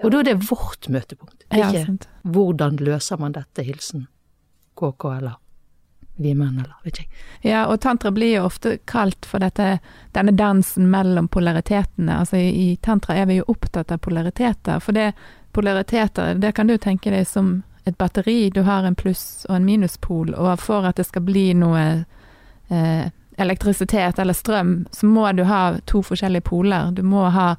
Og 0.02 0.10
da 0.10 0.18
er 0.18 0.22
det 0.30 0.48
vårt 0.48 0.88
møtepunkt, 0.88 1.44
ikke 1.52 1.74
ja, 1.74 1.84
hvordan 2.24 2.76
løser 2.80 3.18
man 3.20 3.32
dette, 3.32 3.62
hilsen 3.62 4.06
KK 4.76 5.04
eller 5.18 5.36
vi 6.20 6.34
menn, 6.34 6.58
eller 6.58 6.76
vet 6.84 7.00
ikke. 7.00 7.20
Ja, 7.48 7.64
og 7.66 7.80
tantra 7.80 8.10
blir 8.12 8.34
jo 8.34 8.44
ofte 8.44 8.78
kalt 8.84 9.24
for 9.28 9.40
dette, 9.40 9.78
denne 10.12 10.34
dansen 10.36 10.90
mellom 10.92 11.28
polaritetene. 11.32 12.18
Altså 12.20 12.36
i, 12.36 12.50
i 12.50 12.76
tantra 12.84 13.16
er 13.16 13.28
vi 13.30 13.38
jo 13.38 13.46
opptatt 13.48 13.92
av 13.92 14.02
polariteter, 14.04 14.80
for 14.84 14.96
det 14.96 15.12
polariteter, 15.56 16.34
det 16.40 16.52
kan 16.54 16.68
du 16.68 16.76
tenke 16.78 17.12
deg 17.12 17.26
som 17.26 17.62
et 17.84 17.98
batteri. 17.98 18.50
Du 18.50 18.62
har 18.62 18.84
en 18.84 18.94
pluss 18.94 19.46
og 19.48 19.56
en 19.56 19.64
minuspol, 19.64 20.34
og 20.34 20.60
for 20.60 20.86
at 20.88 21.00
det 21.00 21.06
skal 21.08 21.24
bli 21.26 21.50
noe 21.58 21.84
eh, 22.68 23.06
elektrisitet 23.40 24.18
eller 24.18 24.36
strøm, 24.36 24.74
så 24.92 25.06
må 25.06 25.30
du 25.32 25.44
ha 25.48 25.78
to 25.88 26.02
forskjellige 26.04 26.48
poler. 26.50 26.90
Du 26.92 27.02
må 27.02 27.24
ha 27.32 27.54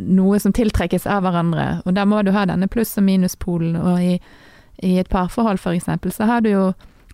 noe 0.00 0.38
som 0.40 0.52
tiltrekkes 0.52 1.06
av 1.08 1.24
hverandre, 1.24 1.82
og 1.86 1.96
da 1.96 2.04
må 2.06 2.22
du 2.22 2.30
ha 2.34 2.44
denne 2.46 2.68
pluss- 2.68 2.98
og 3.00 3.06
minuspolen. 3.08 3.76
Og 3.76 4.02
i, 4.02 4.18
i 4.84 4.98
et 5.00 5.10
parforhold 5.10 5.60
for 5.60 5.74
eksempel, 5.74 6.12
så 6.12 6.28
har 6.28 6.44
du 6.44 6.52
jo 6.52 6.66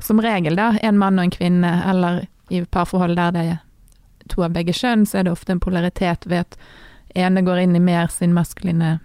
som 0.02 0.20
regel 0.22 0.58
da, 0.58 0.72
en 0.82 0.98
mann 0.98 1.18
og 1.18 1.28
en 1.28 1.34
kvinne, 1.34 1.72
eller 1.90 2.26
i 2.54 2.62
parforhold 2.64 3.16
der 3.18 3.32
det 3.34 3.46
er 3.54 3.58
to 4.28 4.44
av 4.44 4.52
begge 4.54 4.74
kjønn, 4.76 5.06
så 5.06 5.20
er 5.20 5.26
det 5.26 5.32
ofte 5.32 5.54
en 5.54 5.62
polaritet 5.62 6.26
ved 6.28 6.44
at 6.44 6.58
ene 7.18 7.42
går 7.42 7.64
inn 7.64 7.76
i 7.76 7.82
mer 7.82 8.10
sin 8.12 8.34
maskuline 8.36 8.98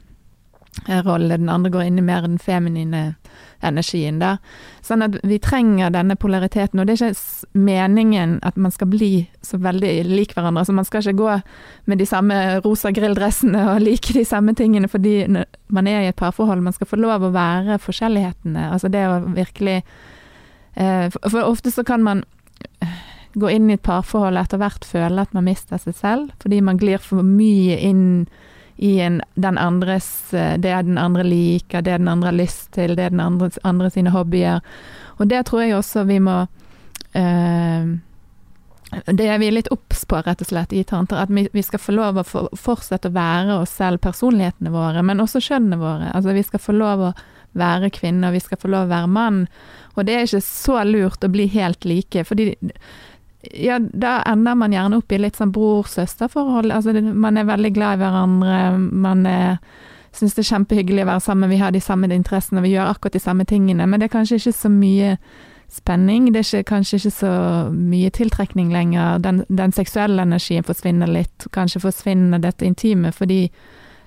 rolle, 1.05 1.37
den 1.37 1.49
andre 1.49 1.71
går 1.71 1.87
inn 1.87 1.99
i 2.01 2.05
mer 2.05 2.25
den 2.25 2.39
feminine 2.41 3.15
energien 3.63 4.17
da. 4.19 4.37
Sånn 4.83 5.05
at 5.05 5.15
vi 5.23 5.37
trenger 5.39 5.93
denne 5.93 6.17
polariteten, 6.19 6.81
og 6.81 6.87
det 6.87 6.97
er 6.97 7.13
ikke 7.13 7.59
meningen 7.63 8.39
at 8.43 8.57
man 8.59 8.73
skal 8.75 8.89
bli 8.91 9.11
så 9.45 9.59
veldig 9.63 9.93
lik 10.09 10.33
hverandre. 10.35 10.65
Altså 10.65 10.75
man 10.75 10.87
skal 10.87 11.05
ikke 11.05 11.21
gå 11.21 11.37
med 11.85 12.01
de 12.01 12.07
samme 12.09 12.39
rosa 12.65 12.91
grilldressene 12.91 13.67
og 13.71 13.85
like 13.85 14.15
de 14.17 14.25
samme 14.27 14.55
tingene 14.59 14.89
fordi 14.91 15.21
man 15.29 15.87
er 15.87 16.01
i 16.01 16.09
et 16.11 16.19
parforhold. 16.19 16.65
Man 16.65 16.75
skal 16.75 16.89
få 16.89 16.99
lov 16.99 17.23
å 17.23 17.31
være 17.35 17.79
forskjellighetene. 17.79 18.71
Altså 18.73 18.91
det 18.91 19.05
å 19.07 19.21
virkelig 19.37 19.81
Eh, 20.73 21.09
For 21.09 21.29
for 21.29 21.43
ofte 21.43 21.71
så 21.71 21.83
kan 21.83 22.03
man 22.03 22.23
eh, 22.81 23.01
gå 23.33 23.49
inn 23.49 23.69
i 23.69 23.77
et 23.77 23.85
parforhold 23.85 24.37
og 24.37 24.43
etter 24.43 24.61
hvert 24.61 24.85
føle 24.85 25.21
at 25.21 25.33
man 25.33 25.45
mister 25.45 25.77
seg 25.81 25.95
selv, 25.97 26.31
fordi 26.41 26.61
man 26.61 26.79
glir 26.81 27.01
for 27.01 27.23
mye 27.25 27.77
inn 27.77 28.27
i 28.83 28.99
en, 28.99 29.21
den 29.35 29.57
andres 29.57 30.33
eh, 30.33 30.57
Det 30.59 30.69
den 30.83 30.97
andre 30.97 31.23
liker, 31.23 31.81
det 31.81 31.97
den 31.97 32.07
andre 32.07 32.27
har 32.27 32.35
lyst 32.35 32.71
til, 32.75 32.95
det 32.95 33.09
den 33.09 33.19
andre, 33.19 33.49
andre 33.63 33.89
sine 33.89 34.11
hobbyer. 34.11 34.59
Og 35.17 35.29
det 35.31 35.45
tror 35.47 35.63
jeg 35.63 35.77
også 35.77 36.03
vi 36.09 36.17
må 36.19 36.41
eh, 37.15 37.93
Det 39.07 39.29
er 39.29 39.39
vi 39.39 39.53
litt 39.55 39.71
obs 39.71 40.03
på, 40.03 40.19
rett 40.25 40.43
og 40.43 40.49
slett, 40.51 40.75
i 40.75 40.83
Tanter. 40.83 41.21
At 41.23 41.31
vi, 41.31 41.45
vi 41.53 41.63
skal 41.63 41.79
få 41.79 41.95
lov 41.95 42.19
å 42.19 42.25
for, 42.27 42.51
fortsette 42.59 43.07
å 43.07 43.15
være 43.15 43.61
oss 43.61 43.77
selv, 43.79 44.03
personlighetene 44.03 44.73
våre, 44.75 45.05
men 45.05 45.23
også 45.23 45.39
kjønnene 45.47 45.79
våre. 45.79 46.11
Altså 46.11 46.35
vi 46.35 46.43
skal 46.43 46.65
få 46.65 46.75
lov 46.75 47.07
å 47.07 47.13
være 47.55 47.93
kvinne, 47.93 48.27
og 48.27 48.35
vi 48.35 48.43
skal 48.43 48.59
få 48.59 48.73
lov 48.73 48.89
å 48.89 48.93
være 48.97 49.13
mann. 49.15 49.41
Og 49.95 50.03
det 50.03 50.17
er 50.17 50.27
ikke 50.27 50.43
så 50.43 50.81
lurt 50.89 51.23
å 51.23 51.31
bli 51.31 51.47
helt 51.55 51.87
like, 51.87 52.27
fordi 52.27 52.51
ja, 53.51 53.79
da 53.79 54.21
ender 54.29 54.55
man 54.55 54.73
gjerne 54.73 54.99
opp 55.01 55.11
i 55.11 55.19
litt 55.19 55.39
sånn 55.39 55.51
bror-søster-forhold. 55.55 56.71
Altså, 56.71 56.93
man 57.01 57.37
er 57.37 57.49
veldig 57.49 57.73
glad 57.75 57.97
i 57.97 58.03
hverandre, 58.03 58.59
man 58.77 59.25
er, 59.27 59.57
syns 60.15 60.37
det 60.37 60.45
er 60.45 60.51
kjempehyggelig 60.53 61.03
å 61.03 61.09
være 61.11 61.25
sammen, 61.25 61.51
vi 61.51 61.59
har 61.61 61.73
de 61.75 61.81
samme 61.83 62.07
interessene, 62.13 62.63
vi 62.63 62.75
gjør 62.75 62.93
akkurat 62.93 63.17
de 63.17 63.23
samme 63.23 63.47
tingene, 63.49 63.87
men 63.89 63.99
det 63.99 64.07
er 64.07 64.15
kanskje 64.15 64.39
ikke 64.39 64.55
så 64.61 64.71
mye 64.71 65.17
spenning, 65.73 66.29
det 66.31 66.43
er 66.43 66.49
ikke, 66.49 66.69
kanskje 66.69 66.99
ikke 67.01 67.15
så 67.17 67.35
mye 67.73 68.09
tiltrekning 68.13 68.73
lenger. 68.73 69.19
Den, 69.23 69.43
den 69.49 69.73
seksuelle 69.73 70.21
energien 70.21 70.65
forsvinner 70.65 71.09
litt, 71.09 71.47
kanskje 71.55 71.81
forsvinner 71.83 72.43
dette 72.43 72.67
intime, 72.67 73.11
fordi 73.11 73.47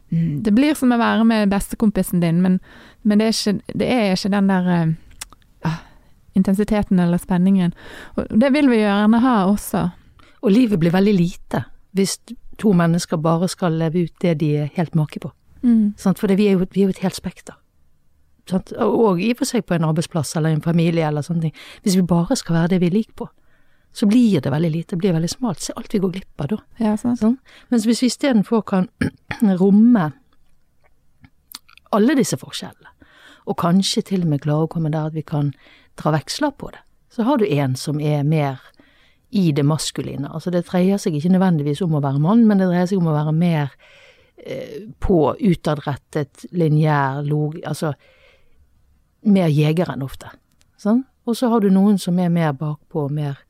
det 0.08 0.52
blir 0.54 0.76
som 0.78 0.94
å 0.94 1.00
være 1.00 1.24
med 1.26 1.50
bestekompisen 1.50 2.22
din, 2.22 2.38
men, 2.42 2.60
men 3.02 3.18
det, 3.18 3.26
er 3.26 3.34
ikke, 3.34 3.74
det 3.74 3.88
er 3.90 4.12
ikke 4.14 4.30
den 4.36 4.50
der 4.52 4.68
eh, 4.70 4.92
intensiteten 6.36 7.00
eller 7.02 7.20
spenningen. 7.20 7.74
Og 8.16 8.28
det 8.40 8.52
vil 8.54 8.70
vi 8.70 8.82
gjerne 8.82 9.20
ha 9.24 9.36
også. 9.50 9.86
Og 10.44 10.52
livet 10.52 10.80
blir 10.80 10.94
veldig 10.94 11.16
lite 11.16 11.64
hvis 11.96 12.18
to 12.60 12.72
mennesker 12.76 13.16
bare 13.20 13.48
skal 13.48 13.76
leve 13.80 14.06
ut 14.06 14.22
det 14.22 14.36
de 14.40 14.50
er 14.62 14.72
helt 14.76 14.94
make 14.94 15.20
på. 15.20 15.30
Mm. 15.62 15.94
For 15.96 16.28
vi, 16.28 16.48
er 16.48 16.58
jo, 16.58 16.66
vi 16.72 16.82
er 16.82 16.90
jo 16.90 16.94
et 16.94 17.04
helt 17.04 17.16
spekter. 17.16 17.56
Sant? 18.50 18.72
Og 18.78 19.20
i 19.20 19.32
og 19.32 19.40
for 19.40 19.48
seg 19.48 19.64
på 19.66 19.74
en 19.74 19.88
arbeidsplass 19.88 20.36
eller 20.38 20.54
en 20.54 20.62
familie 20.62 21.06
eller 21.08 21.24
sånne 21.26 21.48
ting. 21.48 21.56
Hvis 21.82 21.96
vi 21.98 22.04
bare 22.06 22.36
skal 22.38 22.60
være 22.60 22.74
det 22.74 22.82
vi 22.84 22.92
liker 22.92 23.16
på, 23.24 23.28
så 23.96 24.06
blir 24.06 24.42
det 24.44 24.52
veldig 24.52 24.70
lite, 24.70 24.92
det 24.92 25.00
blir 25.00 25.16
veldig 25.16 25.30
smalt. 25.32 25.62
Se 25.64 25.72
alt 25.76 25.94
vi 25.94 26.02
går 26.02 26.12
glipp 26.18 26.44
av 26.44 26.50
da. 26.52 26.58
Ja, 26.78 26.92
sant? 27.00 27.18
Sånn. 27.22 27.38
Mens 27.72 27.86
hvis 27.88 28.02
vi 28.04 28.10
istedenfor 28.12 28.62
kan 28.68 28.90
romme 29.62 30.10
alle 31.96 32.16
disse 32.18 32.36
forskjellene, 32.36 32.92
og 33.46 33.56
kanskje 33.62 34.02
til 34.02 34.24
og 34.26 34.30
med 34.32 34.42
klare 34.42 34.66
å 34.66 34.70
komme 34.70 34.90
der 34.92 35.08
at 35.08 35.14
vi 35.14 35.22
kan 35.24 35.52
dra 36.00 36.12
veksler 36.16 36.54
på 36.58 36.70
det, 36.74 36.82
så 37.12 37.26
har 37.26 37.40
du 37.40 37.46
en 37.48 37.76
som 37.78 38.00
er 38.00 38.26
mer 38.26 38.60
i 39.36 39.50
det 39.52 39.64
maskuline. 39.66 40.28
Altså 40.30 40.52
det 40.54 40.66
dreier 40.68 41.00
seg 41.02 41.16
ikke 41.16 41.32
nødvendigvis 41.34 41.82
om 41.84 41.96
å 41.98 42.02
være 42.04 42.22
mann, 42.22 42.44
men 42.48 42.60
det 42.60 42.68
dreier 42.70 42.88
seg 42.90 43.00
om 43.00 43.10
å 43.10 43.16
være 43.16 43.32
mer 43.36 43.72
eh, 44.36 44.86
på 45.02 45.20
utadrettet, 45.40 46.46
lineær, 46.56 47.22
log... 47.26 47.58
Altså 47.66 47.94
mer 49.26 49.50
jeger 49.50 49.90
enn 49.90 50.04
ofte. 50.06 50.30
Sånn? 50.78 51.02
Og 51.26 51.34
så 51.34 51.50
har 51.50 51.64
du 51.64 51.70
noen 51.74 51.98
som 51.98 52.18
er 52.22 52.30
mer 52.30 52.52
bakpå, 52.54 53.08
mer 53.10 53.40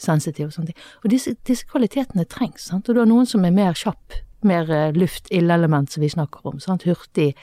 sensitiv 0.00 0.48
og 0.48 0.54
sånne 0.54 0.72
ting. 0.72 0.86
Og 1.02 1.10
disse, 1.12 1.34
disse 1.48 1.68
kvalitetene 1.68 2.24
trengs, 2.28 2.70
sant. 2.70 2.88
Og 2.88 2.96
du 2.96 3.02
har 3.02 3.10
noen 3.10 3.28
som 3.28 3.44
er 3.44 3.52
mer 3.52 3.76
kjapp, 3.76 4.16
mer 4.46 4.70
eh, 4.72 4.96
luft, 4.96 5.28
illelement 5.34 5.92
som 5.92 6.04
vi 6.04 6.12
snakker 6.12 6.48
om. 6.48 6.60
Sant? 6.62 6.86
Hurtig, 6.88 7.34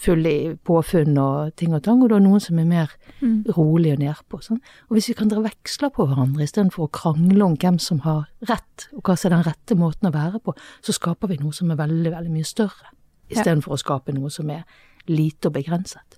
full 0.00 0.26
i 0.26 0.54
påfunn 0.64 1.18
og 1.18 1.54
ting 1.56 1.74
og 1.74 1.82
tang. 1.84 2.02
Og 2.02 2.10
har 2.10 2.20
noen 2.24 2.40
som 2.40 2.58
er 2.58 2.64
mer 2.64 2.88
Mm. 3.20 3.44
rolig 3.56 3.92
og 3.92 3.98
nedpå. 3.98 4.40
Sånn. 4.42 4.60
Og 4.88 4.96
hvis 4.96 5.08
vi 5.08 5.14
kan 5.14 5.28
dra 5.28 5.40
veksler 5.42 5.90
på 5.90 6.06
hverandre 6.06 6.42
istedenfor 6.44 6.86
å 6.88 6.92
krangle 6.92 7.42
om 7.44 7.56
hvem 7.56 7.78
som 7.80 7.98
har 8.00 8.28
rett, 8.48 8.88
og 8.94 9.02
hva 9.02 9.16
som 9.18 9.32
er 9.32 9.36
den 9.42 9.52
rette 9.52 9.74
måten 9.76 10.08
å 10.08 10.12
være 10.12 10.40
på, 10.40 10.54
så 10.82 10.92
skaper 10.92 11.28
vi 11.28 11.36
noe 11.38 11.52
som 11.52 11.70
er 11.70 11.76
veldig, 11.76 12.12
veldig 12.12 12.30
mye 12.30 12.46
større. 12.46 12.92
Ja. 13.30 13.42
For 13.60 13.74
å 13.74 13.78
skape 13.78 14.14
noe 14.14 14.30
som 14.30 14.48
er 14.50 14.64
lite 15.08 15.46
og 15.46 15.54
begrenset. 15.54 16.17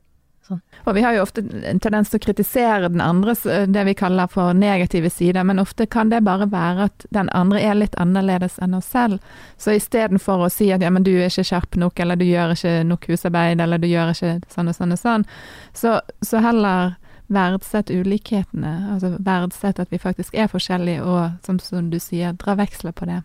Og 0.84 0.94
vi 0.96 1.02
har 1.04 1.14
jo 1.14 1.22
ofte 1.22 1.44
en 1.68 1.80
tendens 1.82 2.10
til 2.10 2.20
å 2.20 2.24
kritisere 2.24 2.88
den 2.88 3.02
andres, 3.04 3.44
eh, 3.46 3.66
det 3.68 3.84
vi 3.86 3.94
kaller 3.94 4.30
for 4.32 4.56
negative 4.56 5.10
sider, 5.10 5.44
men 5.44 5.62
ofte 5.62 5.86
kan 5.86 6.10
det 6.10 6.22
bare 6.26 6.48
være 6.50 6.88
at 6.90 7.06
den 7.10 7.30
andre 7.36 7.60
er 7.60 7.78
litt 7.78 7.98
annerledes 8.00 8.58
enn 8.62 8.74
oss 8.78 8.90
selv. 8.90 9.20
Så 9.56 9.76
istedenfor 9.76 10.46
å 10.46 10.50
si 10.52 10.70
at 10.72 10.82
ja, 10.82 10.90
men 10.90 11.06
du 11.06 11.12
er 11.16 11.28
ikke 11.28 11.46
skjerp 11.50 11.76
nok, 11.80 12.00
eller 12.00 12.16
du 12.16 12.26
gjør 12.28 12.56
ikke 12.56 12.74
nok 12.88 13.06
husarbeid, 13.10 13.60
eller 13.60 13.78
du 13.78 13.86
gjør 13.90 14.14
ikke 14.14 14.34
sånn 14.54 14.72
og 14.72 14.76
sånn 14.78 14.96
og 14.96 15.02
sånn, 15.04 15.28
så, 15.76 16.00
så 16.24 16.42
heller 16.44 16.96
verdsett 17.30 17.90
ulikhetene. 17.90 18.72
Altså 18.94 19.14
verdsett 19.22 19.78
at 19.78 19.92
vi 19.92 20.00
faktisk 20.02 20.34
er 20.34 20.50
forskjellige, 20.50 21.04
og 21.06 21.46
som, 21.46 21.60
som 21.62 21.90
du 21.92 21.98
sier, 22.02 22.34
dra 22.38 22.56
veksler 22.58 22.94
på 22.96 23.06
det. 23.06 23.20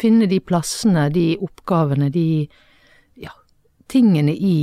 Finne 0.00 0.28
de 0.30 0.40
plassene, 0.40 1.08
de 1.12 1.34
oppgavene, 1.44 2.08
de 2.14 2.48
ja, 3.20 3.34
tingene 3.92 4.32
i 4.32 4.56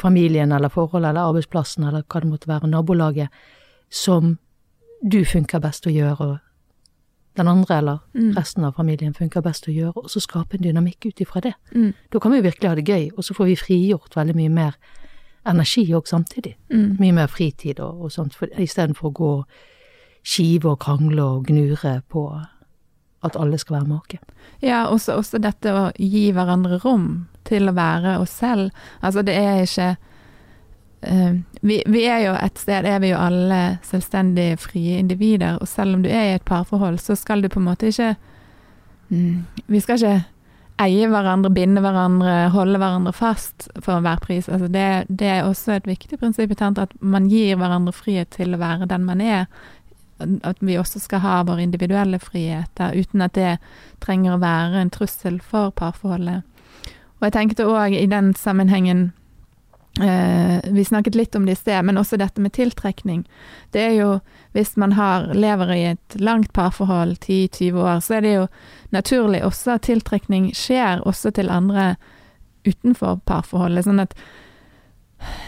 familien 0.00 0.52
eller 0.52 0.72
forholdet 0.72 1.12
eller 1.12 1.28
arbeidsplassen 1.30 1.84
eller 1.84 2.02
hva 2.02 2.20
det 2.22 2.30
måtte 2.30 2.48
være, 2.48 2.70
nabolaget, 2.70 3.28
som 3.90 4.38
du 5.02 5.24
funker 5.24 5.60
best 5.60 5.86
å 5.86 5.92
gjøre, 5.92 6.26
og 6.26 6.38
den 7.36 7.48
andre 7.48 7.76
eller 7.78 7.98
Mm. 8.14 8.32
resten 8.36 8.64
av 8.64 8.74
familien 8.74 9.14
funker 9.14 9.40
best 9.42 9.68
å 9.68 9.72
gjøre, 9.72 9.96
og 9.96 10.10
så 10.10 10.20
skape 10.20 10.54
en 10.54 10.62
dynamikk 10.62 11.06
ut 11.06 11.20
ifra 11.20 11.40
det. 11.40 11.54
Mm. 11.74 11.92
Da 12.12 12.18
kan 12.18 12.32
vi 12.32 12.38
jo 12.38 12.42
virkelig 12.50 12.68
ha 12.68 12.74
det 12.74 12.88
gøy, 12.88 13.10
og 13.16 13.24
så 13.24 13.34
får 13.34 13.44
vi 13.46 13.56
frigjort 13.56 14.16
veldig 14.16 14.34
mye 14.36 14.48
mer 14.50 14.74
energi 15.46 15.86
òg 15.94 16.06
samtidig. 16.06 16.56
Mm. 16.70 16.96
Mye 17.00 17.12
mer 17.12 17.26
fritid 17.26 17.80
og, 17.80 18.02
og 18.02 18.12
sånt, 18.12 18.34
for, 18.34 18.48
istedenfor 18.58 19.08
å 19.08 19.12
gå 19.12 19.30
og 19.38 19.46
skive 20.22 20.70
og 20.70 20.80
krangle 20.80 21.22
og 21.22 21.46
gnure 21.46 22.02
på 22.08 22.24
at 23.26 23.36
alle 23.36 23.58
skal 23.58 23.76
være 23.78 23.88
make. 23.88 24.20
Ja, 24.62 24.86
også, 24.88 25.18
også 25.20 25.40
dette 25.42 25.72
å 25.76 25.88
gi 25.98 26.30
hverandre 26.36 26.80
rom 26.84 27.26
til 27.48 27.68
å 27.68 27.76
være 27.76 28.18
oss 28.20 28.32
selv. 28.40 28.70
Altså 29.00 29.24
det 29.26 29.36
er 29.36 29.62
ikke 29.64 29.90
uh, 31.08 31.38
vi, 31.60 31.80
vi 31.86 32.04
er 32.08 32.24
jo 32.26 32.34
et 32.38 32.60
sted, 32.60 32.88
er 32.88 33.00
vi 33.02 33.12
jo 33.12 33.20
alle 33.20 33.78
selvstendige, 33.86 34.58
frie 34.60 34.98
individer, 35.00 35.60
og 35.60 35.68
selv 35.68 35.98
om 35.98 36.04
du 36.04 36.10
er 36.10 36.30
i 36.30 36.34
et 36.38 36.48
parforhold, 36.48 37.00
så 37.02 37.16
skal 37.18 37.44
du 37.44 37.50
på 37.52 37.60
en 37.60 37.70
måte 37.70 37.92
ikke 37.92 38.14
mm, 39.08 39.64
Vi 39.66 39.80
skal 39.80 40.00
ikke 40.00 40.18
eie 40.80 41.08
hverandre, 41.12 41.50
binde 41.52 41.82
hverandre, 41.84 42.34
holde 42.54 42.78
hverandre 42.80 43.12
fast 43.12 43.66
for 43.84 43.98
enhver 43.98 44.20
pris. 44.22 44.48
Altså 44.48 44.70
det, 44.72 44.86
det 45.08 45.28
er 45.28 45.44
også 45.44 45.74
et 45.76 45.88
viktig 45.88 46.16
prinsipp 46.20 46.54
i 46.54 46.56
tantra, 46.56 46.86
at 46.88 46.94
man 47.04 47.28
gir 47.28 47.58
hverandre 47.60 47.92
frihet 47.92 48.30
til 48.32 48.56
å 48.56 48.60
være 48.62 48.88
den 48.88 49.04
man 49.04 49.20
er. 49.20 49.44
At 50.20 50.60
vi 50.60 50.78
også 50.78 51.00
skal 51.00 51.22
ha 51.24 51.40
våre 51.48 51.62
individuelle 51.62 52.18
friheter, 52.18 52.94
uten 52.96 53.22
at 53.24 53.34
det 53.38 53.56
trenger 54.04 54.36
å 54.36 54.42
være 54.42 54.82
en 54.82 54.92
trussel 54.92 55.40
for 55.40 55.72
parforholdet. 55.76 56.42
Og 57.20 57.28
jeg 57.28 57.36
tenkte 57.36 57.68
òg 57.68 57.94
i 57.96 58.06
den 58.08 58.32
sammenhengen 58.34 59.10
eh, 60.00 60.60
Vi 60.72 60.84
snakket 60.84 61.18
litt 61.18 61.36
om 61.36 61.44
det 61.46 61.58
i 61.58 61.60
sted, 61.60 61.84
men 61.84 62.00
også 62.00 62.16
dette 62.20 62.40
med 62.40 62.54
tiltrekning. 62.56 63.26
Det 63.72 63.82
er 63.90 63.96
jo 63.98 64.20
Hvis 64.52 64.76
man 64.76 64.92
har, 64.92 65.28
lever 65.34 65.72
i 65.72 65.82
et 65.92 66.16
langt 66.18 66.52
parforhold, 66.52 67.18
10-20 67.20 67.76
år, 67.78 68.00
så 68.00 68.14
er 68.14 68.20
det 68.20 68.32
jo 68.34 68.46
naturlig 68.90 69.44
også 69.44 69.76
at 69.76 69.84
tiltrekning 69.86 70.50
skjer 70.54 71.04
også 71.06 71.30
til 71.30 71.50
andre 71.50 71.94
utenfor 72.66 73.20
parforholdet. 73.26 73.86
Sånn 73.86 74.02
at 74.02 74.16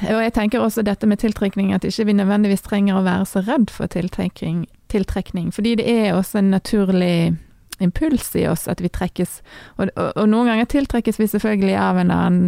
og 0.08 0.20
jeg 0.22 0.35
tenker 0.37 0.61
også 0.61 0.85
dette 0.87 1.06
med 1.08 1.22
tiltrekning, 1.22 1.72
at 1.72 1.85
ikke 1.85 2.06
vi 2.08 2.18
nødvendigvis 2.18 2.64
trenger 2.66 2.98
å 2.98 3.06
være 3.06 3.28
så 3.28 3.44
redd 3.46 3.70
for 3.72 3.90
tiltrekning, 3.92 4.66
tiltrekning 4.92 5.52
fordi 5.54 5.76
det 5.80 5.88
er 5.88 6.12
også 6.14 6.42
en 6.42 6.52
naturlig 6.52 7.38
impuls 7.82 8.35
i 8.38 8.46
oss 8.46 8.68
at 8.70 8.82
vi 8.82 8.90
trekkes. 8.92 9.40
Og, 9.78 9.88
og, 9.96 10.12
og 10.16 10.28
noen 10.30 10.52
ganger 10.52 10.70
tiltrekkes 10.70 11.18
vi 11.20 11.30
selvfølgelig 11.30 11.76
av 11.80 11.98
en 12.02 12.14
annen 12.14 12.46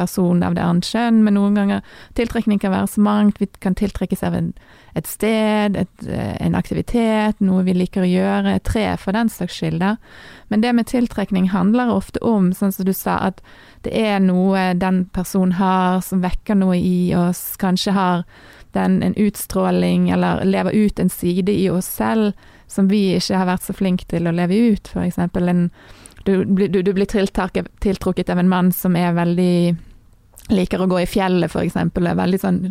person 0.00 0.42
av 0.42 0.56
det 0.56 0.64
annet 0.64 0.88
kjønn, 0.88 1.22
men 1.26 1.36
noen 1.36 1.58
ganger 1.58 1.86
tiltrekning 2.18 2.60
kan 2.62 2.72
være 2.74 2.90
så 2.94 3.04
mangt. 3.04 3.40
Vi 3.40 3.48
kan 3.60 3.76
tiltrekkes 3.78 4.24
av 4.26 4.36
en, 4.38 4.52
et 4.98 5.08
sted, 5.08 5.76
et, 5.76 6.06
eh, 6.08 6.34
en 6.40 6.58
aktivitet, 6.58 7.40
noe 7.44 7.64
vi 7.68 7.76
liker 7.76 8.04
å 8.04 8.10
gjøre, 8.10 8.58
tre 8.66 8.86
for 9.00 9.16
den 9.16 9.30
slags 9.32 9.60
skyld. 9.60 9.84
Men 10.50 10.64
det 10.64 10.74
med 10.74 10.90
tiltrekning 10.90 11.50
handler 11.54 11.92
ofte 11.94 12.22
om, 12.26 12.50
sånn 12.56 12.72
som 12.74 12.88
du 12.88 12.94
sa, 12.96 13.18
at 13.30 13.42
det 13.86 13.94
er 13.96 14.18
noe 14.24 14.72
den 14.76 15.04
personen 15.14 15.56
har 15.60 16.00
som 16.04 16.24
vekker 16.24 16.58
noe 16.58 16.76
i 16.76 17.12
oss, 17.16 17.54
kanskje 17.60 17.94
har 17.96 18.24
den 18.72 19.02
en 19.02 19.16
utstråling 19.18 20.10
eller 20.14 20.44
lever 20.44 20.70
ut 20.70 21.00
en 21.00 21.10
side 21.10 21.50
i 21.50 21.70
oss 21.70 21.88
selv 21.90 22.32
som 22.70 22.86
vi 22.88 23.16
ikke 23.16 23.38
har 23.40 23.48
vært 23.48 23.66
så 23.66 23.74
flinke 23.74 24.06
til 24.10 24.28
å 24.30 24.34
leve 24.34 24.54
ut, 24.70 24.92
eksempel 25.02 25.50
en 25.50 25.64
du, 26.24 26.44
du, 26.44 26.82
du 26.82 26.92
blir 26.92 27.08
tiltrukket 27.80 28.30
av 28.30 28.38
en 28.38 28.48
mann 28.48 28.72
som 28.76 28.96
er 28.96 29.16
veldig 29.16 29.76
Liker 30.50 30.82
å 30.82 30.88
gå 30.90 31.02
i 31.02 31.08
fjellet, 31.08 31.54
eksempel. 31.54 32.08
Er 32.10 32.18
veldig 32.18 32.40
sånn 32.42 32.62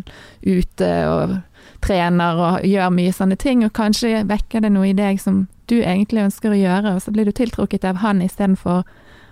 ute 0.44 0.90
og 1.08 1.38
trener 1.84 2.40
og 2.40 2.66
gjør 2.66 2.90
mye 2.94 3.12
sånne 3.14 3.38
ting. 3.40 3.64
Og 3.64 3.72
kanskje 3.76 4.24
vekker 4.28 4.64
det 4.64 4.72
noe 4.74 4.90
i 4.90 4.96
deg 4.96 5.20
som 5.22 5.46
du 5.70 5.78
egentlig 5.80 6.26
ønsker 6.26 6.52
å 6.52 6.58
gjøre, 6.58 6.96
og 6.96 7.04
så 7.04 7.12
blir 7.14 7.28
du 7.28 7.32
tiltrukket 7.36 7.86
av 7.86 8.02
han 8.02 8.22
istedenfor 8.24 8.82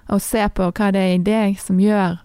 å 0.08 0.18
se 0.22 0.44
på 0.54 0.70
hva 0.70 0.90
det 0.94 1.02
er 1.02 1.14
i 1.16 1.22
deg 1.24 1.58
som 1.60 1.80
gjør 1.82 2.20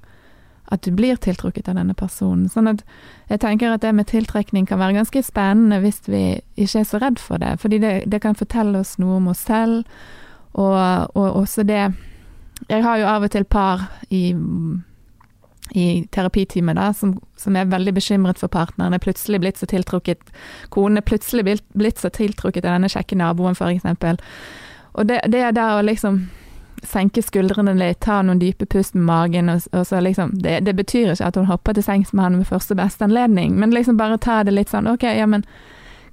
at 0.73 0.85
du 0.85 0.93
blir 0.95 1.17
tiltrukket 1.21 1.67
av 1.69 1.77
denne 1.77 1.95
personen. 1.97 2.47
Sånn 2.49 2.69
at 2.71 2.83
jeg 3.29 3.41
tenker 3.43 3.73
at 3.73 3.83
det 3.83 3.91
med 3.93 4.07
tiltrekning 4.09 4.65
kan 4.69 4.79
være 4.81 4.97
ganske 4.97 5.23
spennende 5.25 5.81
hvis 5.83 6.01
vi 6.07 6.23
ikke 6.55 6.81
er 6.81 6.87
så 6.87 7.01
redd 7.03 7.19
for 7.21 7.41
det. 7.43 7.57
Fordi 7.61 7.81
det, 7.83 7.93
det 8.09 8.21
kan 8.23 8.37
fortelle 8.37 8.79
oss 8.81 8.95
noe 9.01 9.19
om 9.19 9.29
oss 9.33 9.43
selv, 9.45 9.83
og, 10.53 10.77
og 11.17 11.39
også 11.41 11.63
det 11.65 11.87
Jeg 12.69 12.83
har 12.85 12.97
jo 13.01 13.05
av 13.09 13.23
og 13.25 13.31
til 13.33 13.43
par 13.43 13.81
i 14.13 14.35
i 15.73 16.07
terapitimen 16.11 16.77
da, 16.77 16.91
som, 16.93 17.15
som 17.39 17.55
er 17.57 17.71
veldig 17.71 17.95
bekymret 17.97 18.37
for 18.41 18.51
partneren, 18.53 18.93
er 18.93 19.01
plutselig 19.01 19.39
blitt 19.41 19.57
så 19.57 19.65
tiltrukket 19.69 20.29
Konen 20.73 21.01
er 21.01 21.05
plutselig 21.07 21.45
blitt, 21.47 21.65
blitt 21.73 22.01
så 22.01 22.11
tiltrukket 22.13 22.65
av 22.67 22.75
denne 22.75 22.91
kjekke 22.93 23.17
naboen, 23.17 23.57
eksempel. 23.57 24.21
Og 24.93 25.09
det, 25.09 25.23
det 25.33 25.41
er 25.41 25.55
der 25.57 25.79
å 25.79 25.85
liksom 25.85 26.27
senke 26.85 27.23
skuldrene 27.23 27.73
litt, 27.77 28.01
ta 28.05 28.19
noen 28.21 28.41
dype 28.41 28.67
pust 28.69 28.93
med 28.93 29.07
magen, 29.07 29.49
og, 29.49 29.65
og 29.73 29.87
så 29.87 30.01
liksom 30.03 30.35
det, 30.43 30.59
det 30.67 30.75
betyr 30.77 31.13
ikke 31.13 31.31
at 31.31 31.39
hun 31.39 31.49
hopper 31.49 31.73
til 31.73 31.85
sengs 31.85 32.13
med 32.13 32.27
han 32.27 32.37
ved 32.41 32.51
første 32.51 32.77
beste 32.77 33.07
anledning, 33.07 33.57
men 33.57 33.73
liksom 33.73 33.97
bare 33.97 34.19
ta 34.21 34.41
det 34.43 34.53
litt 34.53 34.73
sånn 34.73 34.91
OK, 34.91 35.07
ja, 35.07 35.25
men 35.29 35.45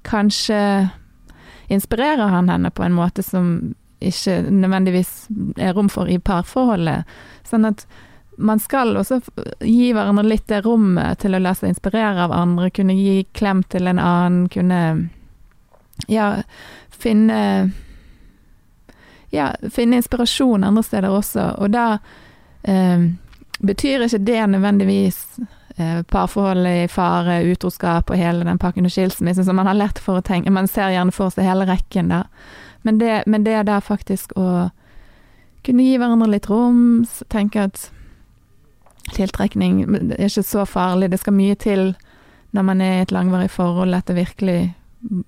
kanskje 0.08 0.60
inspirerer 1.70 2.32
han 2.32 2.48
henne 2.48 2.70
på 2.72 2.86
en 2.86 2.96
måte 2.96 3.22
som 3.22 3.74
ikke 4.00 4.40
nødvendigvis 4.48 5.10
er 5.60 5.74
rom 5.76 5.90
for 5.92 6.08
i 6.08 6.16
parforholdet. 6.16 7.04
Sånn 7.44 7.68
at 7.68 7.84
man 8.40 8.60
skal 8.60 8.96
også 8.96 9.20
gi 9.60 9.90
hverandre 9.92 10.24
litt 10.24 10.48
det 10.48 10.62
rommet 10.64 11.20
til 11.20 11.36
å 11.36 11.40
la 11.42 11.52
seg 11.56 11.74
inspirere 11.74 12.24
av 12.24 12.34
andre, 12.34 12.70
kunne 12.74 12.96
gi 12.96 13.24
klem 13.36 13.62
til 13.68 13.90
en 13.90 14.00
annen, 14.00 14.48
kunne 14.52 14.80
ja, 16.08 16.32
finne 16.90 17.40
ja, 19.30 19.52
finne 19.70 20.00
inspirasjon 20.00 20.64
andre 20.64 20.82
steder 20.82 21.14
også, 21.14 21.46
og 21.62 21.70
da 21.74 21.86
eh, 22.62 23.06
betyr 23.60 24.06
ikke 24.06 24.22
det 24.26 24.40
nødvendigvis 24.54 25.20
eh, 25.76 26.00
parforhold 26.02 26.66
i 26.66 26.88
fare, 26.90 27.42
utroskap 27.52 28.10
og 28.10 28.18
hele 28.18 28.48
den 28.48 28.58
pakken 28.58 28.88
og 28.88 28.94
skilsmisse 28.94 29.44
som 29.46 29.60
man 29.60 29.70
har 29.70 29.78
lett 29.78 30.02
for 30.02 30.18
å 30.18 30.26
tenke, 30.26 30.50
man 30.50 30.68
ser 30.70 30.94
gjerne 30.94 31.14
for 31.14 31.30
seg 31.34 31.46
hele 31.46 31.68
rekken 31.68 32.10
da, 32.10 32.24
men 32.82 32.98
det, 32.98 33.22
men 33.26 33.46
det 33.46 33.60
er 33.60 33.68
da 33.68 33.78
faktisk 33.84 34.34
å 34.40 34.70
kunne 35.66 35.84
gi 35.84 35.96
hverandre 36.00 36.30
litt 36.32 36.48
rom, 36.48 37.04
tenke 37.28 37.68
at 37.68 37.90
tiltrekning 39.14 39.82
er 39.86 40.28
ikke 40.28 40.44
så 40.46 40.66
farlig, 40.68 41.10
det 41.10 41.20
skal 41.22 41.36
mye 41.36 41.56
til 41.60 41.94
når 42.56 42.66
man 42.66 42.80
er 42.82 42.98
i 42.98 43.02
et 43.04 43.14
langvarig 43.14 43.50
forhold 43.50 43.94
at 43.94 44.10
virkelig, 44.14 44.74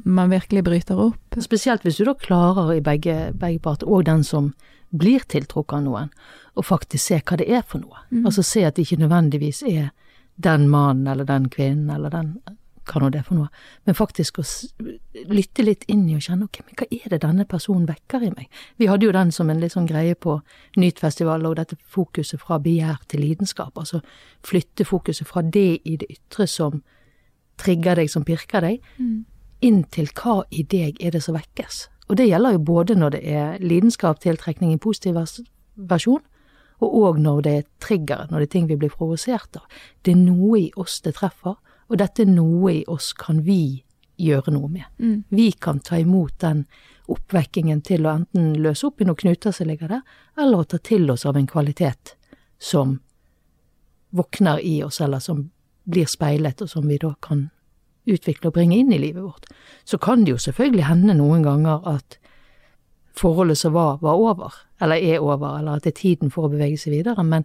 man 0.05 0.31
virkelig 0.31 0.65
bryter 0.65 0.99
opp. 0.99 1.39
Spesielt 1.41 1.85
hvis 1.87 2.01
du 2.01 2.05
da 2.09 2.15
klarer 2.19 2.75
i 2.75 2.83
begge, 2.83 3.33
begge 3.39 3.63
parter, 3.63 3.87
og 3.87 4.07
den 4.07 4.25
som 4.27 4.53
blir 4.91 5.23
tiltrukket 5.29 5.79
av 5.79 5.85
noen, 5.87 6.11
å 6.59 6.65
faktisk 6.67 7.05
se 7.05 7.21
hva 7.23 7.39
det 7.41 7.49
er 7.49 7.63
for 7.63 7.81
noe. 7.81 8.03
Mm. 8.11 8.27
Altså 8.27 8.45
se 8.45 8.65
at 8.67 8.77
det 8.77 8.85
ikke 8.87 9.05
nødvendigvis 9.05 9.63
er 9.71 9.93
den 10.43 10.67
mannen 10.73 11.07
eller 11.07 11.29
den 11.29 11.49
kvinnen 11.53 11.91
eller 11.95 12.11
den 12.13 12.35
hva 12.89 13.01
nå 13.03 13.11
det 13.13 13.21
er 13.21 13.27
for 13.27 13.39
noe, 13.39 13.51
men 13.87 13.97
faktisk 13.97 14.41
å 14.43 14.45
lytte 15.31 15.65
litt 15.65 15.85
inn 15.93 16.05
i 16.11 16.17
og 16.17 16.25
kjenne 16.25 16.49
ok, 16.49 16.61
men 16.67 16.79
hva 16.81 16.89
er 16.91 17.13
det 17.13 17.21
denne 17.25 17.47
personen 17.49 17.87
vekker 17.89 18.27
i 18.27 18.33
meg? 18.35 18.49
Vi 18.81 18.89
hadde 18.91 19.07
jo 19.07 19.15
den 19.15 19.33
som 19.35 19.51
en 19.51 19.61
litt 19.63 19.75
sånn 19.77 19.89
greie 19.91 20.17
på 20.19 20.39
Nytfestivalen 20.81 21.47
og 21.49 21.59
dette 21.61 21.79
fokuset 21.95 22.41
fra 22.43 22.59
begjær 22.63 23.05
til 23.13 23.25
lidenskap, 23.25 23.77
altså 23.79 24.03
flytte 24.47 24.87
fokuset 24.89 25.29
fra 25.29 25.45
det 25.47 25.83
i 25.85 25.97
det 26.01 26.11
ytre 26.13 26.49
som 26.51 26.83
trigger 27.63 28.01
deg, 28.01 28.11
som 28.11 28.27
pirker 28.27 28.65
deg, 28.65 28.83
inn 29.63 29.83
til 29.95 30.11
hva 30.19 30.43
i 30.51 30.65
deg 30.67 30.99
er 30.99 31.15
det 31.15 31.23
som 31.23 31.37
vekkes. 31.39 31.87
Og 32.11 32.19
det 32.19 32.27
gjelder 32.27 32.57
jo 32.57 32.67
både 32.67 32.97
når 32.99 33.15
det 33.15 33.23
er 33.31 33.63
lidenskap, 33.63 34.21
tiltrekning 34.21 34.75
i 34.75 34.81
positiv 34.83 35.15
vers 35.21 35.39
versjon, 35.77 36.23
og 36.83 36.97
òg 36.99 37.21
når 37.23 37.43
det 37.47 37.53
er 37.53 37.69
trigger, 37.81 38.27
når 38.31 38.43
det 38.43 38.49
er 38.49 38.53
ting 38.57 38.67
vi 38.69 38.79
blir 38.81 38.91
provosert 38.91 39.61
av. 39.61 39.67
Det 40.03 40.15
er 40.15 40.19
noe 40.19 40.59
i 40.59 40.71
oss 40.77 40.99
det 41.05 41.15
treffer, 41.21 41.55
og 41.93 41.99
dette 42.01 42.25
noe 42.25 42.73
i 42.73 42.85
oss 42.89 43.13
kan 43.13 43.43
vi 43.45 43.85
gjøre 44.17 44.55
noe 44.55 44.69
med. 44.73 44.85
Mm. 44.99 45.25
Vi 45.29 45.51
kan 45.53 45.81
ta 45.85 45.99
imot 46.01 46.39
den 46.41 46.65
oppvekkingen 47.13 47.83
til 47.85 48.07
å 48.07 48.15
enten 48.17 48.55
løse 48.65 48.87
opp 48.89 49.03
i 49.03 49.07
noen 49.09 49.19
knuter 49.21 49.53
som 49.53 49.69
ligger 49.69 49.91
der, 49.93 50.05
eller 50.41 50.63
å 50.63 50.69
ta 50.69 50.81
til 50.81 51.11
oss 51.13 51.27
av 51.29 51.37
en 51.37 51.49
kvalitet 51.51 52.15
som 52.63 52.97
våkner 54.13 54.63
i 54.65 54.79
oss, 54.85 55.01
eller 55.05 55.21
som 55.21 55.51
blir 55.85 56.09
speilet, 56.09 56.63
og 56.63 56.71
som 56.71 56.89
vi 56.89 56.97
da 57.03 57.13
kan 57.21 57.51
utvikle 58.09 58.49
og 58.49 58.57
bringe 58.57 58.79
inn 58.79 58.93
i 58.93 59.01
livet 59.03 59.23
vårt. 59.23 59.47
Så 59.85 59.99
kan 59.99 60.25
det 60.25 60.33
jo 60.33 60.41
selvfølgelig 60.41 60.89
hende 60.89 61.17
noen 61.19 61.45
ganger 61.45 61.85
at 61.93 62.19
forholdet 63.19 63.61
som 63.61 63.77
var, 63.77 63.99
var 64.01 64.17
over, 64.17 64.57
eller 64.81 64.97
er 64.97 65.21
over, 65.21 65.59
eller 65.59 65.77
at 65.77 65.85
det 65.85 65.93
er 65.93 66.01
tiden 66.01 66.33
for 66.33 66.49
å 66.49 66.53
bevege 66.55 66.81
seg 66.81 66.97
videre, 66.97 67.25
men 67.27 67.45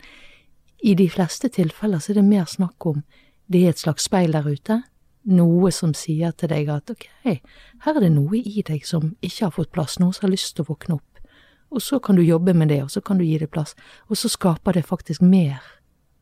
i 0.86 0.93
de 0.95 1.07
fleste 1.10 1.49
tilfeller 1.49 1.99
så 1.99 2.13
er 2.13 2.21
det 2.21 2.29
mer 2.29 2.45
snakk 2.47 2.86
om 2.86 3.01
det 3.47 3.63
er 3.63 3.73
et 3.73 3.81
slags 3.81 4.07
speil 4.07 4.36
der 4.36 4.47
ute, 4.47 4.81
noe 5.27 5.71
som 5.75 5.93
sier 5.97 6.31
til 6.39 6.51
deg 6.51 6.69
at 6.71 6.91
ok, 6.93 7.05
her 7.25 7.93
er 7.93 7.99
det 8.03 8.13
noe 8.15 8.39
i 8.39 8.63
deg 8.65 8.86
som 8.88 9.13
ikke 9.21 9.47
har 9.47 9.55
fått 9.55 9.73
plass, 9.75 9.97
noe 9.99 10.15
som 10.15 10.27
har 10.27 10.36
lyst 10.36 10.55
til 10.55 10.63
å 10.63 10.71
våkne 10.71 10.99
opp. 10.99 11.21
Og 11.67 11.83
så 11.83 11.99
kan 11.99 12.15
du 12.15 12.23
jobbe 12.23 12.53
med 12.55 12.71
det, 12.71 12.79
og 12.86 12.91
så 12.91 13.01
kan 13.03 13.19
du 13.19 13.25
gi 13.27 13.38
det 13.41 13.51
plass, 13.51 13.75
og 14.07 14.19
så 14.19 14.31
skaper 14.31 14.77
det 14.77 14.86
faktisk 14.88 15.21
mer 15.21 15.63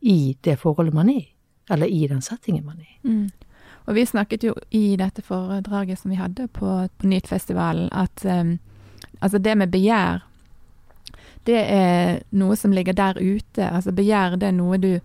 i 0.01 0.35
det 0.45 0.57
forholdet 0.61 0.93
man 0.97 1.09
er 1.09 1.21
i, 1.21 1.27
eller 1.69 1.89
i 1.89 2.05
den 2.09 2.21
settingen 2.25 2.65
man 2.65 2.81
er 2.81 2.89
i. 2.89 2.97
Mm. 3.09 3.27
Og 3.85 3.95
vi 3.95 4.05
snakket 4.05 4.43
jo 4.43 4.55
i 4.73 4.95
dette 4.97 5.21
foredraget 5.21 5.99
som 5.99 6.11
vi 6.11 6.17
hadde 6.17 6.47
på, 6.47 6.87
på 6.97 7.09
Nytfestivalen, 7.09 7.91
at 7.93 8.25
um, 8.25 8.57
altså 9.21 9.37
det 9.37 9.57
med 9.57 9.73
begjær, 9.73 10.25
det 11.45 11.61
er 11.61 12.23
noe 12.33 12.55
som 12.57 12.73
ligger 12.73 12.97
der 12.97 13.19
ute. 13.21 13.69
Altså 13.69 13.93
begjær, 13.93 14.39
det 14.41 14.49
er 14.49 14.55
noe 14.57 14.79
du, 14.81 14.95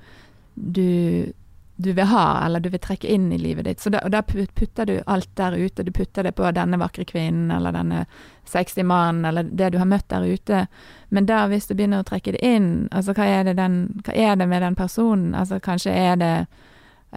du, 0.54 1.32
du 1.80 1.92
vil 1.92 2.04
ha, 2.04 2.44
eller 2.46 2.60
du 2.60 2.68
vil 2.68 2.80
trekke 2.82 3.08
inn 3.08 3.32
i 3.32 3.38
livet 3.38 3.64
ditt. 3.64 3.80
Så 3.80 3.90
da, 3.90 4.02
da 4.08 4.22
putter 4.22 4.86
du 4.86 4.98
alt 5.06 5.30
der 5.38 5.56
ute. 5.56 5.82
Du 5.82 5.92
putter 5.92 6.26
det 6.26 6.34
på 6.36 6.50
denne 6.52 6.78
vakre 6.80 7.04
kvinnen, 7.08 7.50
eller 7.54 7.72
denne 7.72 8.04
sexy 8.44 8.82
mannen, 8.82 9.24
eller 9.24 9.48
det 9.48 9.70
du 9.72 9.78
har 9.78 9.88
møtt 9.88 10.08
der 10.12 10.26
ute. 10.26 10.66
Men 11.08 11.26
da, 11.26 11.46
hvis 11.48 11.70
du 11.70 11.74
begynner 11.74 12.02
å 12.04 12.08
trekke 12.08 12.34
det 12.36 12.42
inn, 12.44 12.88
altså 12.92 13.14
hva 13.16 13.28
er 13.28 13.46
det, 13.48 13.56
den, 13.60 13.78
hva 14.04 14.16
er 14.16 14.36
det 14.36 14.48
med 14.50 14.62
den 14.66 14.76
personen? 14.76 15.32
Altså 15.34 15.60
kanskje 15.62 15.94
er 15.96 16.20
det 16.20 16.34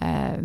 eh, 0.00 0.40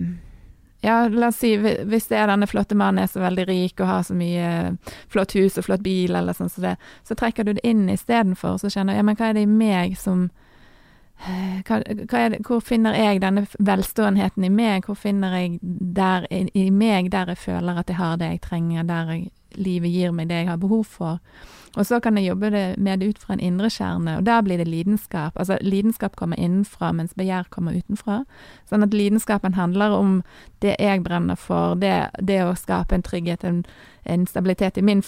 ja, 0.81 0.99
la 1.07 1.27
oss 1.27 1.39
si 1.41 1.55
hvis 1.59 2.07
det 2.07 2.17
er 2.17 2.29
denne 2.31 2.47
flotte 2.47 2.75
mannen 2.77 3.03
er 3.03 3.09
så 3.11 3.19
veldig 3.23 3.45
rik 3.49 3.81
og 3.81 3.89
har 3.89 4.03
så 4.07 4.15
mye 4.15 4.75
flott 5.11 5.35
hus 5.35 5.57
og 5.59 5.67
flott 5.67 5.83
bil 5.83 6.15
eller 6.15 6.35
sånn 6.35 6.51
så 6.51 6.63
det, 6.63 6.75
så 7.07 7.17
trekker 7.19 7.47
du 7.47 7.55
det 7.57 7.65
inn 7.67 7.89
istedenfor, 7.91 8.57
så 8.61 8.71
kjenner 8.71 8.95
du 8.95 9.01
ja, 9.01 9.07
men 9.07 9.19
hva 9.19 9.29
er 9.29 9.35
det 9.35 9.43
i 9.43 9.51
meg 9.51 9.97
som 9.99 10.29
hva, 11.19 11.81
hva 12.07 12.29
det, 12.31 12.39
Hvor 12.47 12.61
finner 12.63 12.95
jeg 12.95 13.21
denne 13.21 13.45
velståenheten 13.59 14.43
i 14.47 14.49
meg? 14.53 14.85
Hvor 14.87 14.95
finner 14.95 15.35
jeg 15.35 15.59
der, 15.61 16.27
i, 16.31 16.45
i 16.53 16.69
meg 16.71 17.11
der 17.11 17.33
jeg 17.33 17.37
føler 17.37 17.79
at 17.79 17.89
jeg 17.89 17.99
har 17.99 18.17
det 18.17 18.33
jeg 18.33 18.41
trenger, 18.47 18.83
der 18.83 19.11
jeg, 19.13 19.31
livet 19.59 19.91
gir 19.91 20.11
meg 20.15 20.29
det 20.29 20.43
jeg 20.43 20.51
har 20.53 20.61
behov 20.61 20.85
for? 20.87 21.19
Og 21.77 21.85
så 21.85 21.99
kan 21.99 22.17
jeg 22.17 22.31
jobbe 22.31 22.49
det, 22.49 22.77
med 22.77 22.99
det 22.99 23.09
ut 23.09 23.19
fra 23.21 23.35
en 23.35 23.43
indre 23.45 23.69
kjerne, 23.69 24.17
og 24.17 24.25
der 24.25 24.41
blir 24.41 24.57
det 24.57 24.67
lidenskap. 24.67 25.37
Altså 25.37 25.57
lidenskap 25.61 26.15
kommer 26.15 26.39
innenfra, 26.39 26.91
mens 26.91 27.13
begjær 27.13 27.45
kommer 27.53 27.77
utenfra. 27.77 28.23
Sånn 28.69 28.83
at 28.83 28.95
lidenskapen 28.95 29.53
handler 29.53 29.93
om 29.93 30.23
det 30.65 30.75
jeg 30.79 31.03
brenner 31.05 31.37
for, 31.37 31.75
det, 31.77 32.09
det 32.25 32.41
å 32.43 32.57
skape 32.57 32.97
en 32.97 33.05
trygghet, 33.05 33.45
en, 33.45 33.61
en 34.03 34.25
stabilitet 34.27 34.81
i 34.81 34.85
min 34.85 35.03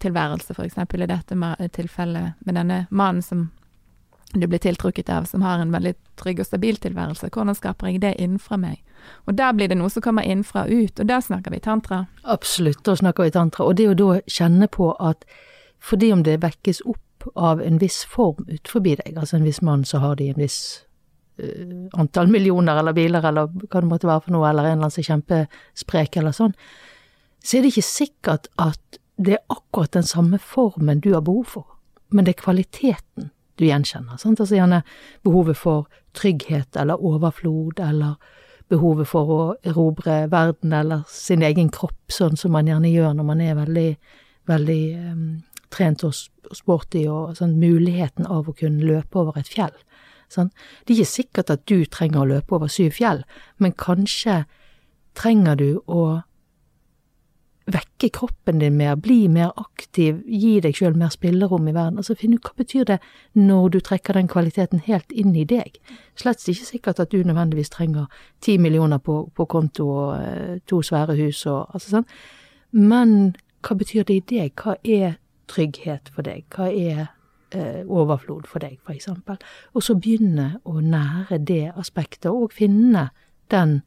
tilværelse, 0.00 0.56
eksempel 0.64 1.04
i 1.04 1.10
dette 1.10 1.36
tilfellet 1.76 2.40
med 2.46 2.56
denne 2.56 2.86
mannen 2.90 3.22
som 3.22 3.50
du 4.32 4.46
blir 4.46 4.58
tiltrukket 4.58 5.08
av, 5.08 5.24
som 5.24 5.42
har 5.42 5.58
en 5.58 5.72
veldig 5.72 5.94
trygg 6.20 6.42
og 6.42 6.46
stabil 6.46 6.76
tilværelse. 6.76 7.30
Hvordan 7.32 7.56
skaper 7.56 7.88
jeg 7.88 8.02
det 8.02 8.14
innenfra 8.20 8.58
meg? 8.60 8.82
Og 9.24 9.36
der 9.38 9.54
blir 9.56 9.70
det 9.70 9.78
noe 9.80 9.88
som 9.92 10.04
kommer 10.04 10.26
innenfra 10.26 10.66
og 10.66 10.72
ut, 10.72 11.00
og 11.00 11.08
der 11.08 11.22
snakker 11.24 11.54
vi 11.54 11.60
tantra. 11.64 12.02
Absolutt, 12.24 12.82
da 12.84 12.96
snakker 12.98 13.24
vi 13.24 13.32
tantra. 13.32 13.64
Og 13.64 13.78
det 13.78 13.88
å 13.88 13.96
da 13.96 14.18
kjenne 14.28 14.68
på 14.68 14.90
at 15.00 15.24
fordi 15.80 16.10
om 16.12 16.24
det 16.26 16.40
vekkes 16.42 16.82
opp 16.90 17.30
av 17.38 17.62
en 17.62 17.78
viss 17.80 18.02
form 18.06 18.44
utenfor 18.48 18.84
deg, 18.84 19.14
altså 19.16 19.38
en 19.38 19.46
viss 19.46 19.62
mann, 19.62 19.84
så 19.86 20.02
har 20.02 20.18
de 20.18 20.28
en 20.32 20.42
viss 20.42 20.58
uh, 21.40 21.88
antall 21.98 22.28
millioner 22.30 22.78
eller 22.80 22.96
biler 22.96 23.24
eller 23.24 23.48
hva 23.48 23.80
det 23.80 23.88
måtte 23.88 24.10
være 24.10 24.26
for 24.26 24.34
noe, 24.34 24.48
eller 24.50 24.66
en 24.66 24.74
eller 24.74 24.88
annen 24.88 24.94
som 24.94 25.02
er 25.02 25.08
kjempesprek 25.12 26.20
eller 26.20 26.36
sånn, 26.36 26.54
så 27.38 27.56
er 27.56 27.64
det 27.64 27.72
ikke 27.72 27.88
sikkert 27.88 28.50
at 28.58 29.00
det 29.18 29.38
er 29.38 29.44
akkurat 29.54 29.94
den 29.96 30.06
samme 30.06 30.38
formen 30.42 31.00
du 31.02 31.12
har 31.14 31.24
behov 31.26 31.54
for, 31.54 31.66
men 32.10 32.26
det 32.26 32.36
er 32.36 32.42
kvaliteten 32.42 33.30
du 33.58 33.66
gjenkjenner. 33.66 34.18
Sant? 34.20 34.40
Altså 34.40 34.58
gjerne 34.58 34.82
behovet 35.26 35.58
for 35.58 35.88
trygghet 36.16 36.78
eller 36.78 37.02
overflod, 37.04 37.80
eller 37.82 38.16
behovet 38.68 39.08
for 39.08 39.32
å 39.32 39.42
erobre 39.66 40.26
verden 40.32 40.74
eller 40.76 41.04
sin 41.10 41.44
egen 41.46 41.70
kropp, 41.72 42.12
sånn 42.12 42.36
som 42.36 42.52
man 42.56 42.68
gjerne 42.68 42.90
gjør 42.92 43.14
når 43.16 43.28
man 43.30 43.40
er 43.44 43.56
veldig, 43.56 43.88
veldig 44.50 44.82
um, 45.12 45.24
trent 45.72 46.04
og 46.04 46.16
sporty, 46.56 47.06
og 47.08 47.36
sånn 47.38 47.56
muligheten 47.60 48.28
av 48.28 48.48
å 48.48 48.56
kunne 48.56 48.84
løpe 48.84 49.22
over 49.22 49.40
et 49.40 49.48
fjell. 49.48 49.74
Sant? 50.32 50.52
Det 50.84 50.92
er 50.92 51.00
ikke 51.00 51.16
sikkert 51.16 51.52
at 51.54 51.64
du 51.68 51.86
trenger 51.88 52.22
å 52.22 52.30
løpe 52.34 52.56
over 52.58 52.72
syv 52.72 52.98
fjell, 52.98 53.24
men 53.56 53.76
kanskje 53.76 54.42
trenger 55.18 55.56
du 55.58 55.70
å 55.88 56.20
vekke 57.68 58.08
kroppen 58.14 58.58
din 58.62 58.76
mer, 58.76 58.96
bli 58.96 59.26
mer 59.28 59.50
aktiv, 59.60 60.22
gi 60.24 60.58
deg 60.64 60.76
sjøl 60.76 60.96
mer 60.96 61.12
spillerom 61.12 61.68
i 61.68 61.74
verden. 61.76 62.00
Altså 62.00 62.16
finn 62.16 62.36
ut 62.36 62.46
hva 62.46 62.54
betyr 62.56 62.86
det 62.88 62.98
når 63.36 63.68
du 63.74 63.78
trekker 63.84 64.16
den 64.16 64.30
kvaliteten 64.30 64.82
helt 64.86 65.12
inn 65.12 65.34
i 65.36 65.44
deg. 65.48 65.76
Slett 66.18 66.44
ikke 66.48 66.68
sikkert 66.68 67.02
at 67.02 67.12
du 67.12 67.20
nødvendigvis 67.20 67.72
trenger 67.74 68.08
ti 68.44 68.56
millioner 68.58 69.02
på, 69.02 69.20
på 69.34 69.48
konto 69.50 69.88
og 69.88 70.08
eh, 70.22 70.56
to 70.68 70.80
svære 70.82 71.18
hus 71.18 71.44
og 71.46 71.68
altså 71.74 71.98
sånn, 71.98 72.08
men 72.72 73.14
hva 73.64 73.76
betyr 73.76 74.06
det 74.08 74.16
i 74.16 74.24
deg? 74.32 74.56
Hva 74.56 74.78
er 74.84 75.18
trygghet 75.50 76.12
for 76.14 76.26
deg? 76.26 76.46
Hva 76.54 76.70
er 76.70 77.04
eh, 77.52 77.84
overflod 77.84 78.48
for 78.48 78.64
deg, 78.64 78.78
for 78.84 78.96
eksempel? 78.96 79.40
Og 79.74 79.84
så 79.84 79.96
begynne 79.98 80.54
å 80.64 80.78
nære 80.80 81.40
det 81.48 81.66
aspektet, 81.76 82.30
og 82.30 82.54
finne 82.56 83.08
den 83.52 83.80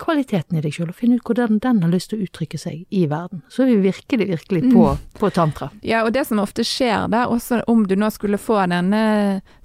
kvaliteten 0.00 0.58
i 0.58 0.64
deg 0.64 0.74
sjøl, 0.74 0.90
og 0.92 0.98
finne 0.98 1.18
ut 1.18 1.26
hvordan 1.26 1.60
den 1.62 1.82
har 1.84 1.92
lyst 1.92 2.10
til 2.12 2.20
å 2.20 2.26
uttrykke 2.26 2.58
seg 2.60 2.82
i 2.88 3.04
verden. 3.10 3.44
Så 3.52 3.64
er 3.64 3.72
vi 3.72 3.78
virkelig, 3.90 4.28
virkelig 4.32 4.72
på, 4.72 4.86
på 5.20 5.30
tantra. 5.36 5.70
Ja, 5.86 6.02
og 6.06 6.14
det 6.16 6.26
som 6.28 6.42
ofte 6.42 6.64
skjer 6.66 7.08
der, 7.12 7.30
også 7.30 7.62
om 7.70 7.86
du 7.88 7.96
nå 7.98 8.10
skulle 8.14 8.40
få 8.40 8.62
denne 8.70 9.04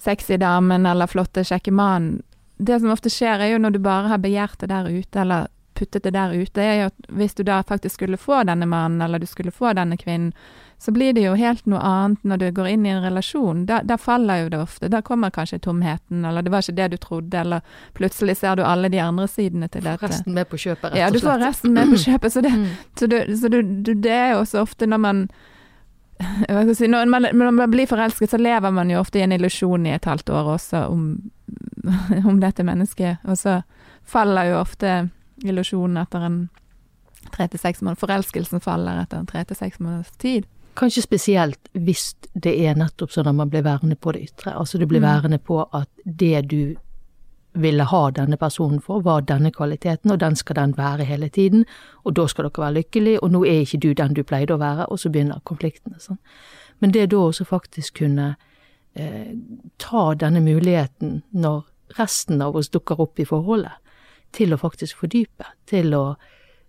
sexy 0.02 0.40
damen 0.42 0.88
eller 0.90 1.10
flotte, 1.12 1.46
kjekke 1.48 1.74
mannen, 1.76 2.22
det 2.58 2.80
som 2.80 2.92
ofte 2.94 3.12
skjer 3.12 3.42
er 3.44 3.52
jo 3.52 3.60
når 3.60 3.76
du 3.76 3.82
bare 3.84 4.14
har 4.14 4.22
begjært 4.24 4.62
det 4.62 4.72
der 4.72 4.88
ute, 4.88 5.22
eller 5.22 5.50
puttet 5.76 6.06
det 6.06 6.14
der 6.16 6.32
ute, 6.32 6.62
er 6.62 6.78
jo 6.80 6.86
at 6.88 7.10
hvis 7.18 7.36
du 7.36 7.44
da 7.44 7.60
faktisk 7.68 7.98
skulle 8.00 8.20
få 8.20 8.44
denne 8.48 8.68
mannen, 8.70 9.02
eller 9.04 9.20
du 9.20 9.28
skulle 9.28 9.52
få 9.52 9.74
denne 9.76 9.98
kvinnen, 10.00 10.32
så 10.78 10.92
blir 10.92 11.14
det 11.16 11.24
jo 11.24 11.34
helt 11.40 11.66
noe 11.72 11.80
annet 11.80 12.24
når 12.28 12.38
du 12.42 12.46
går 12.58 12.68
inn 12.68 12.86
i 12.86 12.90
en 12.92 13.02
relasjon. 13.04 13.64
Da, 13.66 13.80
da 13.82 13.96
faller 13.98 14.44
jo 14.44 14.50
det 14.54 14.60
ofte. 14.60 14.90
Da 14.92 15.02
kommer 15.02 15.32
kanskje 15.34 15.60
tomheten, 15.64 16.26
eller 16.28 16.44
det 16.46 16.52
var 16.52 16.62
ikke 16.66 16.76
det 16.78 16.90
du 16.92 16.98
trodde, 17.02 17.40
eller 17.40 17.62
plutselig 17.98 18.36
ser 18.38 18.56
du 18.60 18.64
alle 18.68 18.90
de 18.92 19.00
andre 19.00 19.28
sidene 19.32 19.70
til 19.72 19.82
dette. 19.88 20.06
Resten 20.12 20.34
med 20.36 20.50
på 20.52 20.60
kjøpet, 20.60 20.92
rett 20.92 20.92
og 20.92 20.98
slett. 20.98 21.02
Ja, 21.02 21.10
du 21.16 21.20
får 21.24 21.42
resten 21.46 21.74
med 21.74 21.90
på 21.96 22.02
kjøpet. 22.08 22.32
Så 22.36 22.42
det, 22.46 22.52
Mm. 22.56 22.68
så, 23.00 23.08
du, 23.08 23.18
så 23.38 23.50
du, 23.50 23.62
du, 23.62 23.94
det 23.94 24.12
er 24.12 24.32
jo 24.36 24.40
også 24.44 24.62
ofte 24.62 24.86
når 24.88 24.98
man 25.08 25.28
si, 26.76 26.88
når 26.88 27.06
man, 27.12 27.26
når 27.34 27.52
man 27.52 27.72
blir 27.72 27.88
forelsket, 27.90 28.30
så 28.32 28.38
lever 28.40 28.72
man 28.72 28.90
jo 28.92 29.00
ofte 29.02 29.20
i 29.20 29.24
en 29.26 29.34
illusjon 29.36 29.86
i 29.88 29.96
et 29.96 30.06
halvt 30.08 30.30
år 30.30 30.52
også 30.56 30.86
om, 30.92 31.08
om 32.30 32.40
dette 32.40 32.64
mennesket. 32.64 33.18
Og 33.28 33.38
så 33.40 33.62
faller 34.08 34.52
jo 34.52 34.60
ofte 34.62 35.10
illusjonen 35.44 35.98
etter 36.04 36.24
en 36.30 36.38
tre 37.34 37.48
til 37.52 37.60
seks 37.60 37.82
måneder. 37.82 38.00
Forelskelsen 38.00 38.62
faller 38.64 39.02
etter 39.02 39.20
en 39.24 39.28
tre 39.28 39.44
til 39.50 39.58
seks 39.60 39.80
måneders 39.82 40.12
tid. 40.22 40.46
Kanskje 40.76 41.02
spesielt 41.06 41.70
hvis 41.74 42.16
det 42.34 42.52
er 42.68 42.76
nettopp 42.76 43.12
sånn 43.12 43.28
at 43.28 43.36
man 43.36 43.50
blir 43.50 43.64
værende 43.64 43.96
på 43.96 44.12
det 44.12 44.26
ytre. 44.30 44.54
Altså 44.56 44.78
du 44.78 44.86
blir 44.86 45.00
Mm. 45.00 45.08
værende 45.08 45.40
på 45.40 45.62
at 45.74 45.90
det 46.06 46.48
du 46.50 46.76
ville 47.54 47.84
ha 47.84 48.10
denne 48.12 48.38
personen 48.38 48.82
for, 48.82 49.02
var 49.02 49.22
denne 49.22 49.52
kvaliteten, 49.52 50.12
og 50.12 50.20
den 50.20 50.36
skal 50.36 50.56
den 50.56 50.74
være 50.78 51.06
hele 51.06 51.30
tiden, 51.30 51.66
og 52.04 52.14
da 52.16 52.28
skal 52.28 52.44
dere 52.50 52.64
være 52.66 52.74
lykkelige, 52.74 53.24
og 53.24 53.32
nå 53.32 53.46
er 53.46 53.62
ikke 53.62 53.80
du 53.80 53.94
den 53.94 54.14
du 54.14 54.24
pleide 54.24 54.54
å 54.54 54.60
være, 54.60 54.86
og 54.92 55.00
så 55.00 55.10
begynner 55.10 55.40
konfliktene. 55.46 55.96
Sånn. 56.00 56.18
Men 56.80 56.92
det 56.92 57.10
da 57.12 57.18
også 57.18 57.46
faktisk 57.46 57.94
kunne 57.94 58.36
eh, 58.96 59.32
ta 59.80 60.14
denne 60.14 60.42
muligheten 60.42 61.24
når 61.32 61.64
resten 61.98 62.42
av 62.42 62.56
oss 62.56 62.70
dukker 62.70 63.00
opp 63.00 63.20
i 63.20 63.26
forholdet, 63.26 63.72
til 64.32 64.54
å 64.54 64.58
faktisk 64.60 64.98
fordype, 64.98 65.46
til 65.66 65.94
å 65.96 66.16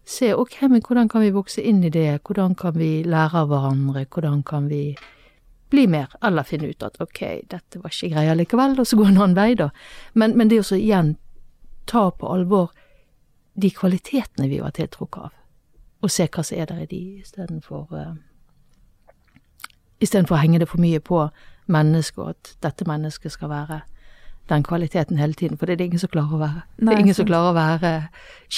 se 0.07 0.35
ok, 0.35 0.61
men 0.71 0.83
hvordan 0.87 1.09
kan 1.11 1.25
vi 1.25 1.35
vokse 1.35 1.63
inn 1.63 1.83
i 1.85 1.91
det, 1.91 2.21
hvordan 2.23 2.55
kan 2.55 2.77
vi 2.79 3.03
lære 3.03 3.43
av 3.43 3.51
hverandre, 3.51 4.07
hvordan 4.07 4.43
kan 4.47 4.69
vi 4.71 4.97
bli 5.71 5.87
mer, 5.91 6.13
eller 6.23 6.47
finne 6.47 6.71
ut 6.71 6.83
at 6.87 7.01
ok, 7.03 7.23
dette 7.51 7.81
var 7.83 7.91
ikke 7.91 8.13
greia 8.15 8.37
likevel, 8.39 8.79
og 8.79 8.87
så 8.87 8.99
gå 8.99 9.09
en 9.09 9.19
annen 9.19 9.35
vei, 9.37 9.55
da. 9.59 9.73
Men, 10.15 10.37
men 10.39 10.51
det 10.53 10.61
å 10.63 10.79
igjen 10.79 11.17
ta 11.91 12.11
på 12.15 12.31
alvor 12.31 12.71
de 13.59 13.71
kvalitetene 13.75 14.49
vi 14.51 14.61
var 14.63 14.77
tiltrukket 14.77 15.27
av, 15.27 15.35
og 16.05 16.13
se 16.13 16.29
hva 16.31 16.45
som 16.47 16.61
er 16.61 16.71
der 16.71 16.85
i 16.85 16.89
de, 16.91 17.03
istedenfor 17.25 17.91
uh, 17.91 18.15
Istedenfor 19.97 20.37
å 20.37 20.39
henge 20.43 20.59
det 20.61 20.67
for 20.69 20.77
mye 20.77 21.01
på 21.01 21.23
mennesket, 21.73 22.27
at 22.29 22.51
dette 22.61 22.85
mennesket 22.85 23.33
skal 23.33 23.49
være 23.49 23.79
den 24.49 24.63
kvaliteten 24.63 25.19
hele 25.19 25.35
tiden, 25.35 25.59
for 25.59 25.67
det 25.67 25.73
er 25.73 25.77
det 25.77 25.85
ingen 25.91 26.03
som 26.03 26.11
klarer 26.13 26.35
å 26.35 26.41
være. 26.41 26.63
det 26.79 26.93
er 26.93 27.01
ingen 27.03 27.15
som 27.15 27.27
klarer 27.27 27.51
å 27.51 27.57
være 27.57 27.93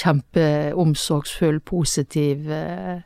kjempeomsorgsfull, 0.01 1.59
positiv, 1.59 2.51
eh, 2.51 3.01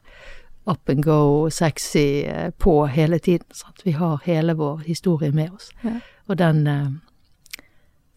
up 0.65 0.89
and 0.89 1.03
go, 1.03 1.49
sexy 1.49 2.23
eh, 2.23 2.51
på 2.51 2.85
hele 2.87 3.19
tiden. 3.19 3.47
Sant? 3.51 3.81
Vi 3.83 3.91
har 3.91 4.21
hele 4.25 4.53
vår 4.53 4.83
historie 4.87 5.31
med 5.31 5.51
oss. 5.51 5.71
Ja. 5.83 5.99
Og 6.27 6.37
den, 6.37 6.67
eh, 6.67 7.67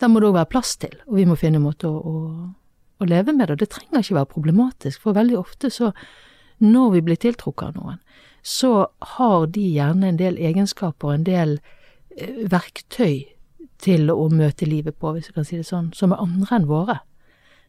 den 0.00 0.10
må 0.10 0.20
det 0.20 0.30
òg 0.30 0.38
være 0.40 0.50
plass 0.50 0.76
til, 0.76 0.94
og 1.06 1.16
vi 1.16 1.26
må 1.26 1.36
finne 1.36 1.60
en 1.60 1.66
måte 1.66 1.88
å, 1.88 2.00
å, 2.02 2.50
å 2.98 3.04
leve 3.08 3.32
med 3.32 3.48
det. 3.48 3.54
Og 3.54 3.62
det 3.62 3.70
trenger 3.70 4.02
ikke 4.02 4.18
være 4.18 4.32
problematisk, 4.34 5.02
for 5.02 5.14
veldig 5.14 5.38
ofte 5.38 5.70
så, 5.70 5.92
når 6.58 6.90
vi 6.90 7.06
blir 7.06 7.22
tiltrukket 7.22 7.70
av 7.70 7.78
noen, 7.78 8.02
så 8.42 8.86
har 9.16 9.46
de 9.50 9.62
gjerne 9.74 10.12
en 10.12 10.18
del 10.18 10.36
egenskaper, 10.38 11.12
en 11.12 11.24
del 11.26 11.58
verktøy 12.50 13.35
til 13.82 14.10
å 14.10 14.28
møte 14.32 14.66
livet 14.68 14.96
på, 14.98 15.12
hvis 15.12 15.28
jeg 15.28 15.36
kan 15.36 15.46
si 15.46 15.60
det 15.60 15.68
sånn, 15.68 15.92
som 15.94 16.12
er 16.12 16.22
andre 16.22 16.56
enn 16.56 16.68
våre. 16.68 16.98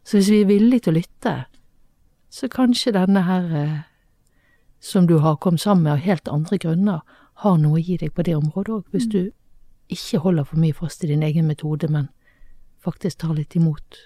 Så 0.07 0.17
hvis 0.17 0.31
vi 0.31 0.41
er 0.41 0.49
villige 0.49 0.87
til 0.87 0.95
å 0.95 0.99
lytte, 1.01 1.35
så 2.29 2.49
kanskje 2.51 2.95
denne 2.95 3.23
her 3.27 3.55
eh, 3.55 3.79
som 4.79 5.07
du 5.07 5.17
har 5.23 5.39
kommet 5.43 5.61
sammen 5.61 5.83
med 5.83 5.93
av 5.97 6.05
helt 6.05 6.27
andre 6.31 6.57
grunner, 6.57 7.01
har 7.43 7.57
noe 7.61 7.77
å 7.77 7.83
gi 7.83 7.97
deg 8.01 8.13
på 8.15 8.25
det 8.25 8.35
området 8.37 8.73
òg, 8.73 8.85
hvis 8.91 9.09
du 9.13 9.19
ikke 9.93 10.21
holder 10.23 10.47
for 10.47 10.59
mye 10.59 10.75
fast 10.75 11.03
i 11.03 11.09
din 11.11 11.23
egen 11.23 11.47
metode, 11.47 11.89
men 11.91 12.09
faktisk 12.83 13.21
tar 13.23 13.35
litt 13.37 13.55
imot 13.55 13.99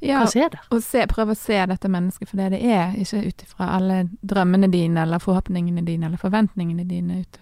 Ja, 0.00 0.22
og 0.22 0.82
se, 0.82 1.02
prøve 1.10 1.34
å 1.34 1.38
se 1.38 1.58
dette 1.66 1.88
mennesket 1.90 2.30
for 2.30 2.38
det 2.38 2.52
det 2.54 2.60
er, 2.62 2.92
ikke 2.94 3.24
ut 3.26 3.42
ifra 3.42 3.70
alle 3.74 3.96
drømmene 4.22 4.70
dine, 4.70 5.02
eller 5.02 5.18
forhåpningene 5.18 5.82
dine, 5.82 6.06
eller 6.06 6.20
forventningene 6.22 6.84
dine, 6.86 7.24
ut 7.24 7.40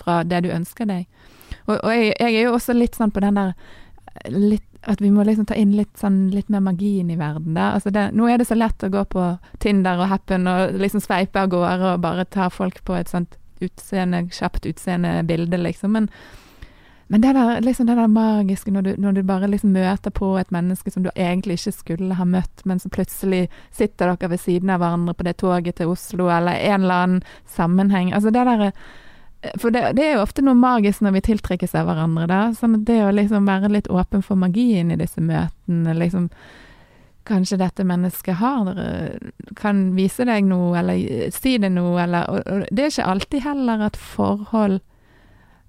fra 0.00 0.22
det 0.24 0.40
du 0.46 0.48
ønsker 0.54 0.88
deg. 0.88 1.04
Og, 1.66 1.76
og 1.76 1.92
jeg, 1.92 2.14
jeg 2.18 2.34
er 2.34 2.48
jo 2.48 2.56
også 2.56 2.76
litt 2.76 2.98
sånn 2.98 3.12
på 3.14 3.22
den 3.24 3.38
der 3.40 3.54
litt, 4.32 4.64
At 4.88 5.00
vi 5.02 5.10
må 5.10 5.24
liksom 5.26 5.46
ta 5.46 5.56
inn 5.58 5.74
litt 5.76 5.98
sånn 5.98 6.30
litt 6.30 6.48
mer 6.48 6.62
magien 6.64 7.10
i 7.10 7.18
verden, 7.18 7.54
da. 7.56 7.72
Altså 7.76 7.90
det, 7.94 8.08
nå 8.16 8.28
er 8.30 8.38
det 8.38 8.46
så 8.48 8.56
lett 8.56 8.84
å 8.86 8.92
gå 8.92 9.04
på 9.10 9.24
Tinder 9.58 9.98
og 9.98 10.08
Happen 10.12 10.46
og 10.46 10.78
liksom 10.78 11.02
sveipe 11.02 11.42
av 11.42 11.50
gårde 11.52 11.94
og 11.94 12.04
bare 12.04 12.24
ta 12.24 12.46
folk 12.50 12.78
på 12.86 12.94
et 12.96 13.10
sånt 13.10 13.34
utseende, 13.60 14.28
kjapt 14.32 14.68
utseende 14.70 15.16
bilde, 15.26 15.58
liksom. 15.58 15.96
Men 15.98 16.06
men 17.10 17.20
det 17.20 17.32
der, 17.32 17.60
liksom 17.64 17.86
det 17.86 17.94
der 17.96 18.06
magiske 18.12 18.70
når 18.70 18.82
du, 18.82 18.90
når 19.00 19.12
du 19.12 19.22
bare 19.24 19.48
liksom 19.48 19.72
møter 19.72 20.12
på 20.12 20.34
et 20.36 20.50
menneske 20.52 20.90
som 20.92 21.06
du 21.06 21.08
egentlig 21.14 21.56
ikke 21.56 21.72
skulle 21.72 22.18
ha 22.18 22.24
møtt, 22.28 22.64
men 22.68 22.78
så 22.78 22.90
plutselig 22.92 23.46
sitter 23.72 24.12
dere 24.12 24.28
ved 24.28 24.42
siden 24.42 24.68
av 24.70 24.82
hverandre 24.82 25.14
på 25.16 25.24
det 25.24 25.38
toget 25.40 25.78
til 25.80 25.94
Oslo, 25.94 26.28
eller 26.28 26.60
en 26.60 26.84
eller 26.84 27.06
annen 27.06 27.22
sammenheng. 27.48 28.12
Altså 28.12 28.28
det 28.30 28.44
der 28.44 28.72
For 29.60 29.70
det, 29.70 29.84
det 29.94 30.04
er 30.04 30.16
jo 30.16 30.24
ofte 30.24 30.42
noe 30.42 30.58
magisk 30.58 31.04
når 31.04 31.18
vi 31.18 31.26
tiltrekkes 31.28 31.76
av 31.78 31.86
hverandre, 31.86 32.26
da. 32.30 32.40
Sånn 32.58 32.80
at 32.80 32.86
det 32.88 32.98
å 33.06 33.12
liksom 33.14 33.46
være 33.46 33.70
litt 33.70 33.90
åpen 33.90 34.24
for 34.26 34.40
magien 34.40 34.90
i 34.90 34.98
disse 34.98 35.22
møtene, 35.22 35.94
liksom 35.98 36.30
Kanskje 37.28 37.58
dette 37.60 37.84
mennesket 37.84 38.38
har 38.40 38.70
Kan 39.58 39.90
vise 39.92 40.24
deg 40.24 40.46
noe, 40.48 40.72
eller 40.80 41.28
si 41.34 41.58
det 41.60 41.68
noe, 41.74 41.98
eller 42.00 42.30
Og, 42.32 42.38
og 42.40 42.70
det 42.72 42.86
er 42.86 42.94
ikke 42.94 43.10
alltid 43.12 43.44
heller 43.44 43.84
at 43.90 43.98
forhold 44.00 44.80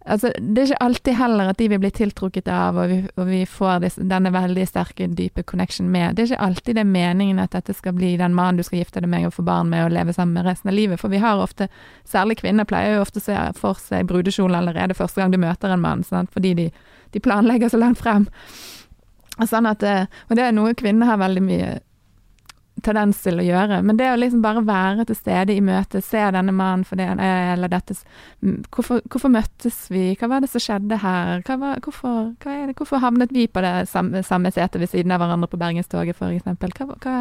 Altså, 0.05 0.31
det 0.39 0.61
er 0.61 0.69
ikke 0.69 0.83
alltid 0.83 1.15
heller 1.19 1.49
at 1.51 1.57
de 1.59 1.65
vil 1.69 1.79
bli 1.83 1.89
tiltrukket 1.91 2.47
av, 2.49 2.77
og 2.79 2.87
vi, 2.87 2.99
og 3.19 3.25
vi 3.27 3.41
får 3.49 3.81
dis, 3.83 3.97
denne 4.09 4.31
veldig 4.31 4.63
sterke, 4.69 5.09
dype 5.11 5.43
connection 5.43 5.89
med. 5.91 6.15
Det 6.15 6.23
er 6.23 6.31
ikke 6.31 6.45
alltid 6.47 6.77
det 6.77 6.85
er 6.85 6.93
meningen 6.93 7.41
at 7.43 7.51
dette 7.53 7.75
skal 7.75 7.97
bli 7.97 8.13
den 8.17 8.37
mannen 8.37 8.61
du 8.61 8.65
skal 8.65 8.79
gifte 8.79 9.03
deg 9.03 9.11
med 9.11 9.27
og 9.27 9.35
få 9.35 9.43
barn 9.45 9.69
med 9.69 9.85
og 9.85 9.93
leve 9.93 10.15
sammen 10.15 10.39
med 10.39 10.47
resten 10.47 10.71
av 10.71 10.77
livet. 10.77 11.01
For 11.01 11.11
vi 11.11 11.19
har 11.19 11.43
ofte, 11.43 11.67
særlig 12.07 12.39
kvinner 12.39 12.67
pleier 12.69 12.95
jo 12.95 13.03
ofte 13.03 13.19
å 13.19 13.27
se 13.27 13.37
for 13.59 13.81
seg 13.83 14.07
brudekjole 14.09 14.61
allerede 14.61 14.97
første 14.97 15.21
gang 15.21 15.35
du 15.35 15.41
møter 15.41 15.75
en 15.75 15.83
mann, 15.83 16.07
sant? 16.07 16.31
fordi 16.33 16.55
de, 16.55 16.69
de 17.11 17.23
planlegger 17.23 17.69
så 17.69 17.81
langt 17.81 17.99
frem. 17.99 18.29
Sånn 19.39 19.67
at, 19.67 19.83
eh, 19.83 20.07
og 20.29 20.39
det 20.39 20.47
er 20.47 20.55
noe 20.55 20.73
kvinner 20.79 21.11
har 21.11 21.19
veldig 21.19 21.43
mye 21.43 21.69
tendens 22.85 23.19
til 23.23 23.39
å 23.41 23.45
gjøre. 23.45 23.81
Men 23.85 23.97
det 23.99 24.09
å 24.11 24.17
liksom 24.19 24.41
bare 24.43 24.63
være 24.65 25.05
til 25.09 25.17
stede 25.17 25.55
i 25.55 25.63
møtet, 25.63 26.05
se 26.05 26.21
denne 26.35 26.53
mannen 26.55 26.85
for 26.87 26.99
det 26.99 27.07
han 27.09 27.21
er, 27.23 27.53
eller 27.53 27.71
dette 27.71 27.95
hvorfor, 28.73 29.01
hvorfor 29.09 29.33
møttes 29.33 29.81
vi, 29.93 30.13
hva 30.19 30.29
var 30.31 30.43
det 30.43 30.51
som 30.51 30.63
skjedde 30.63 30.99
her, 31.03 31.43
hva 31.47 31.57
var, 31.61 31.81
hvorfor, 31.85 32.33
hva 32.43 32.57
det, 32.69 32.77
hvorfor 32.79 33.03
havnet 33.03 33.33
vi 33.35 33.47
på 33.51 33.63
det 33.65 33.73
samme, 33.91 34.23
samme 34.25 34.51
setet 34.55 34.81
ved 34.81 34.91
siden 34.91 35.15
av 35.15 35.23
hverandre 35.23 35.49
på 35.51 35.59
Bergenstoget, 35.61 36.21
eksempel? 36.29 36.73
Hva, 36.77 36.95
hva, 37.03 37.17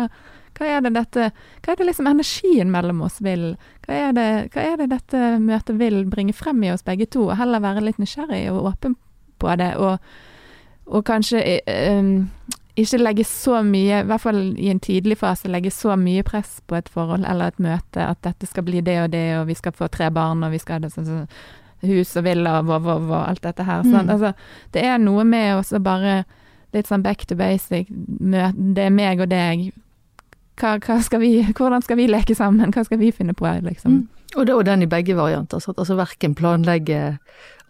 hva 0.58 0.68
er 0.68 0.80
det 0.84 0.94
dette 0.96 1.30
Hva 1.62 1.72
er 1.72 1.80
det 1.80 1.86
liksom 1.86 2.08
energien 2.10 2.72
mellom 2.74 3.02
oss 3.06 3.20
vil? 3.24 3.52
Hva 3.86 4.00
er 4.08 4.16
det, 4.16 4.30
hva 4.54 4.64
er 4.64 4.80
det 4.80 4.90
dette 4.94 5.26
møtet 5.42 5.78
vil 5.78 6.02
bringe 6.10 6.34
frem 6.36 6.62
i 6.64 6.72
oss 6.72 6.86
begge 6.86 7.06
to? 7.06 7.28
Og 7.28 7.38
heller 7.38 7.62
være 7.62 7.84
litt 7.86 8.00
nysgjerrig 8.02 8.48
og 8.52 8.72
åpen 8.72 8.96
på 9.38 9.54
det, 9.60 9.74
og, 9.78 10.02
og 10.90 11.04
kanskje 11.06 11.60
um, 12.00 12.30
ikke 12.78 13.00
legge 13.00 13.24
så 13.26 13.62
mye, 13.66 14.02
i 14.02 14.08
hvert 14.08 14.22
fall 14.22 14.42
i 14.58 14.68
en 14.70 14.80
tidlig 14.82 15.18
fase, 15.20 15.50
legge 15.50 15.72
så 15.74 15.96
mye 15.98 16.24
press 16.26 16.58
på 16.66 16.76
et 16.78 16.90
forhold 16.92 17.26
eller 17.26 17.52
et 17.52 17.62
møte 17.62 18.04
at 18.04 18.20
dette 18.26 18.46
skal 18.46 18.66
bli 18.66 18.82
det 18.84 18.98
og 19.02 19.10
det, 19.14 19.24
og 19.40 19.48
vi 19.48 19.56
skal 19.58 19.74
få 19.74 19.88
tre 19.92 20.10
barn, 20.14 20.44
og 20.46 20.54
vi 20.54 20.60
skal 20.62 20.78
ha 20.78 20.86
det 20.86 20.92
sånn 20.94 21.08
sånn 21.08 21.26
hus 21.86 22.16
og 22.18 22.26
villa 22.26 22.58
og, 22.58 22.68
vov, 22.70 22.86
vov, 22.86 23.10
og 23.12 23.20
alt 23.22 23.42
dette 23.44 23.66
her. 23.66 23.84
Sånn. 23.86 24.08
Mm. 24.08 24.14
Altså, 24.14 24.32
det 24.74 24.84
er 24.86 24.98
noe 25.02 25.24
med 25.26 25.60
å 25.60 25.82
bare 25.82 26.22
litt 26.74 26.90
sånn 26.90 27.04
back 27.04 27.24
to 27.28 27.36
basic. 27.38 27.90
Det 27.90 28.84
er 28.84 28.94
meg 28.94 29.22
og 29.22 29.30
deg. 29.30 29.68
Hva, 30.58 30.76
hva 30.82 31.00
skal 31.04 31.22
vi, 31.22 31.32
hvordan 31.54 31.84
skal 31.84 32.00
vi 32.00 32.08
leke 32.10 32.34
sammen? 32.34 32.72
Hva 32.74 32.84
skal 32.86 33.00
vi 33.00 33.12
finne 33.14 33.34
på, 33.36 33.46
liksom? 33.62 34.00
Mm. 34.00 34.06
Og, 34.36 34.44
det, 34.46 34.54
og 34.54 34.64
den 34.68 34.84
i 34.84 34.90
begge 34.90 35.16
varianter. 35.16 35.62
Sant? 35.62 35.78
Altså 35.80 35.96
verken 35.96 36.34
planlegge 36.36 37.16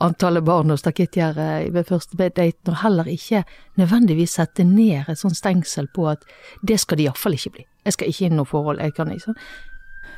antallet 0.02 0.44
barn 0.46 0.72
og 0.74 0.80
stakittgjerde 0.80 1.68
ved 1.74 1.86
første 1.86 2.18
date, 2.18 2.70
og 2.70 2.80
heller 2.82 3.08
ikke 3.10 3.44
nødvendigvis 3.78 4.38
sette 4.38 4.66
ned 4.66 5.08
et 5.08 5.20
sånt 5.20 5.38
stengsel 5.38 5.88
på 5.94 6.08
at 6.10 6.26
det 6.66 6.80
skal 6.82 6.98
det 6.98 7.08
iallfall 7.08 7.38
ikke 7.38 7.54
bli. 7.58 7.66
Jeg 7.86 7.96
skal 7.96 8.10
ikke 8.10 8.26
inn 8.26 8.36
i 8.36 8.40
noe 8.40 8.48
forhold. 8.48 8.82
Jeg 8.82 8.94
kan 8.98 9.12
ikke 9.14 9.36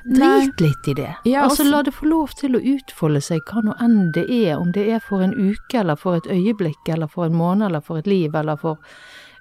Drit 0.04 0.60
litt 0.60 0.88
i 0.88 0.94
det. 0.96 1.14
Ja, 1.28 1.42
altså 1.44 1.64
La 1.64 1.82
det 1.84 1.92
få 1.92 2.06
lov 2.08 2.32
til 2.38 2.56
å 2.56 2.60
utfolde 2.72 3.20
seg, 3.20 3.42
hva 3.50 3.60
nå 3.64 3.74
enn 3.84 4.12
det 4.16 4.24
er. 4.32 4.54
Om 4.56 4.72
det 4.72 4.86
er 4.94 5.02
for 5.04 5.20
en 5.24 5.34
uke, 5.36 5.82
eller 5.82 5.98
for 6.00 6.16
et 6.16 6.28
øyeblikk, 6.30 6.88
eller 6.88 7.10
for 7.10 7.28
en 7.28 7.36
måned, 7.36 7.66
eller 7.68 7.84
for 7.84 8.00
et 8.00 8.08
liv, 8.08 8.34
eller 8.34 8.56
for 8.60 8.80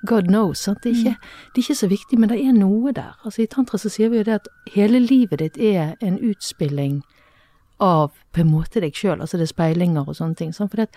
God 0.07 0.27
knows. 0.27 0.59
Sant? 0.63 0.81
Det, 0.83 0.91
er 0.91 0.99
ikke, 0.99 1.15
det 1.53 1.59
er 1.61 1.65
ikke 1.65 1.75
så 1.75 1.87
viktig, 1.91 2.19
men 2.19 2.29
det 2.29 2.39
er 2.45 2.53
noe 2.55 2.91
der. 2.95 3.15
Altså 3.25 3.41
I 3.43 3.47
tantra 3.51 3.77
så 3.81 3.89
sier 3.91 4.09
vi 4.09 4.17
jo 4.21 4.23
det 4.23 4.37
at 4.41 4.47
hele 4.75 4.99
livet 5.03 5.39
ditt 5.39 5.57
er 5.57 5.95
en 6.01 6.19
utspilling 6.19 7.01
av 7.79 8.11
på 8.31 8.41
en 8.43 8.51
måte 8.51 8.81
deg 8.83 8.95
sjøl. 8.95 9.19
Altså 9.21 9.37
det 9.39 9.47
er 9.47 9.53
speilinger 9.53 10.07
og 10.07 10.15
sånne 10.15 10.35
ting. 10.39 10.53
Sant? 10.55 10.71
For 10.71 10.83
det, 10.83 10.89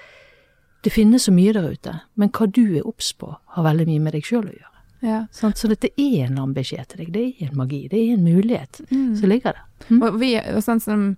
det 0.82 0.92
finnes 0.94 1.26
så 1.28 1.32
mye 1.34 1.52
der 1.54 1.70
ute, 1.72 1.96
men 2.18 2.30
hva 2.34 2.46
du 2.50 2.62
er 2.78 2.86
obs 2.86 3.12
på, 3.18 3.34
har 3.56 3.66
veldig 3.66 3.86
mye 3.90 4.04
med 4.06 4.16
deg 4.18 4.26
sjøl 4.26 4.46
å 4.48 4.54
gjøre. 4.54 4.68
Ja. 5.02 5.20
Sant? 5.34 5.58
Så 5.58 5.66
dette 5.70 5.90
er 5.98 6.28
en 6.28 6.36
annen 6.38 6.54
beskjed 6.54 6.86
til 6.92 7.02
deg. 7.02 7.12
Det 7.14 7.22
er 7.42 7.48
en 7.50 7.56
magi. 7.58 7.84
Det 7.90 7.98
er 7.98 8.14
en 8.14 8.22
mulighet 8.26 8.80
Mm. 8.90 9.16
som 9.18 9.28
ligger 9.28 9.52
der. 9.58 9.62
Mm. 9.90 10.02
Og, 10.02 10.20
vi, 10.20 10.36
og 10.38 10.62
sånn 10.62 10.80
som 10.82 11.16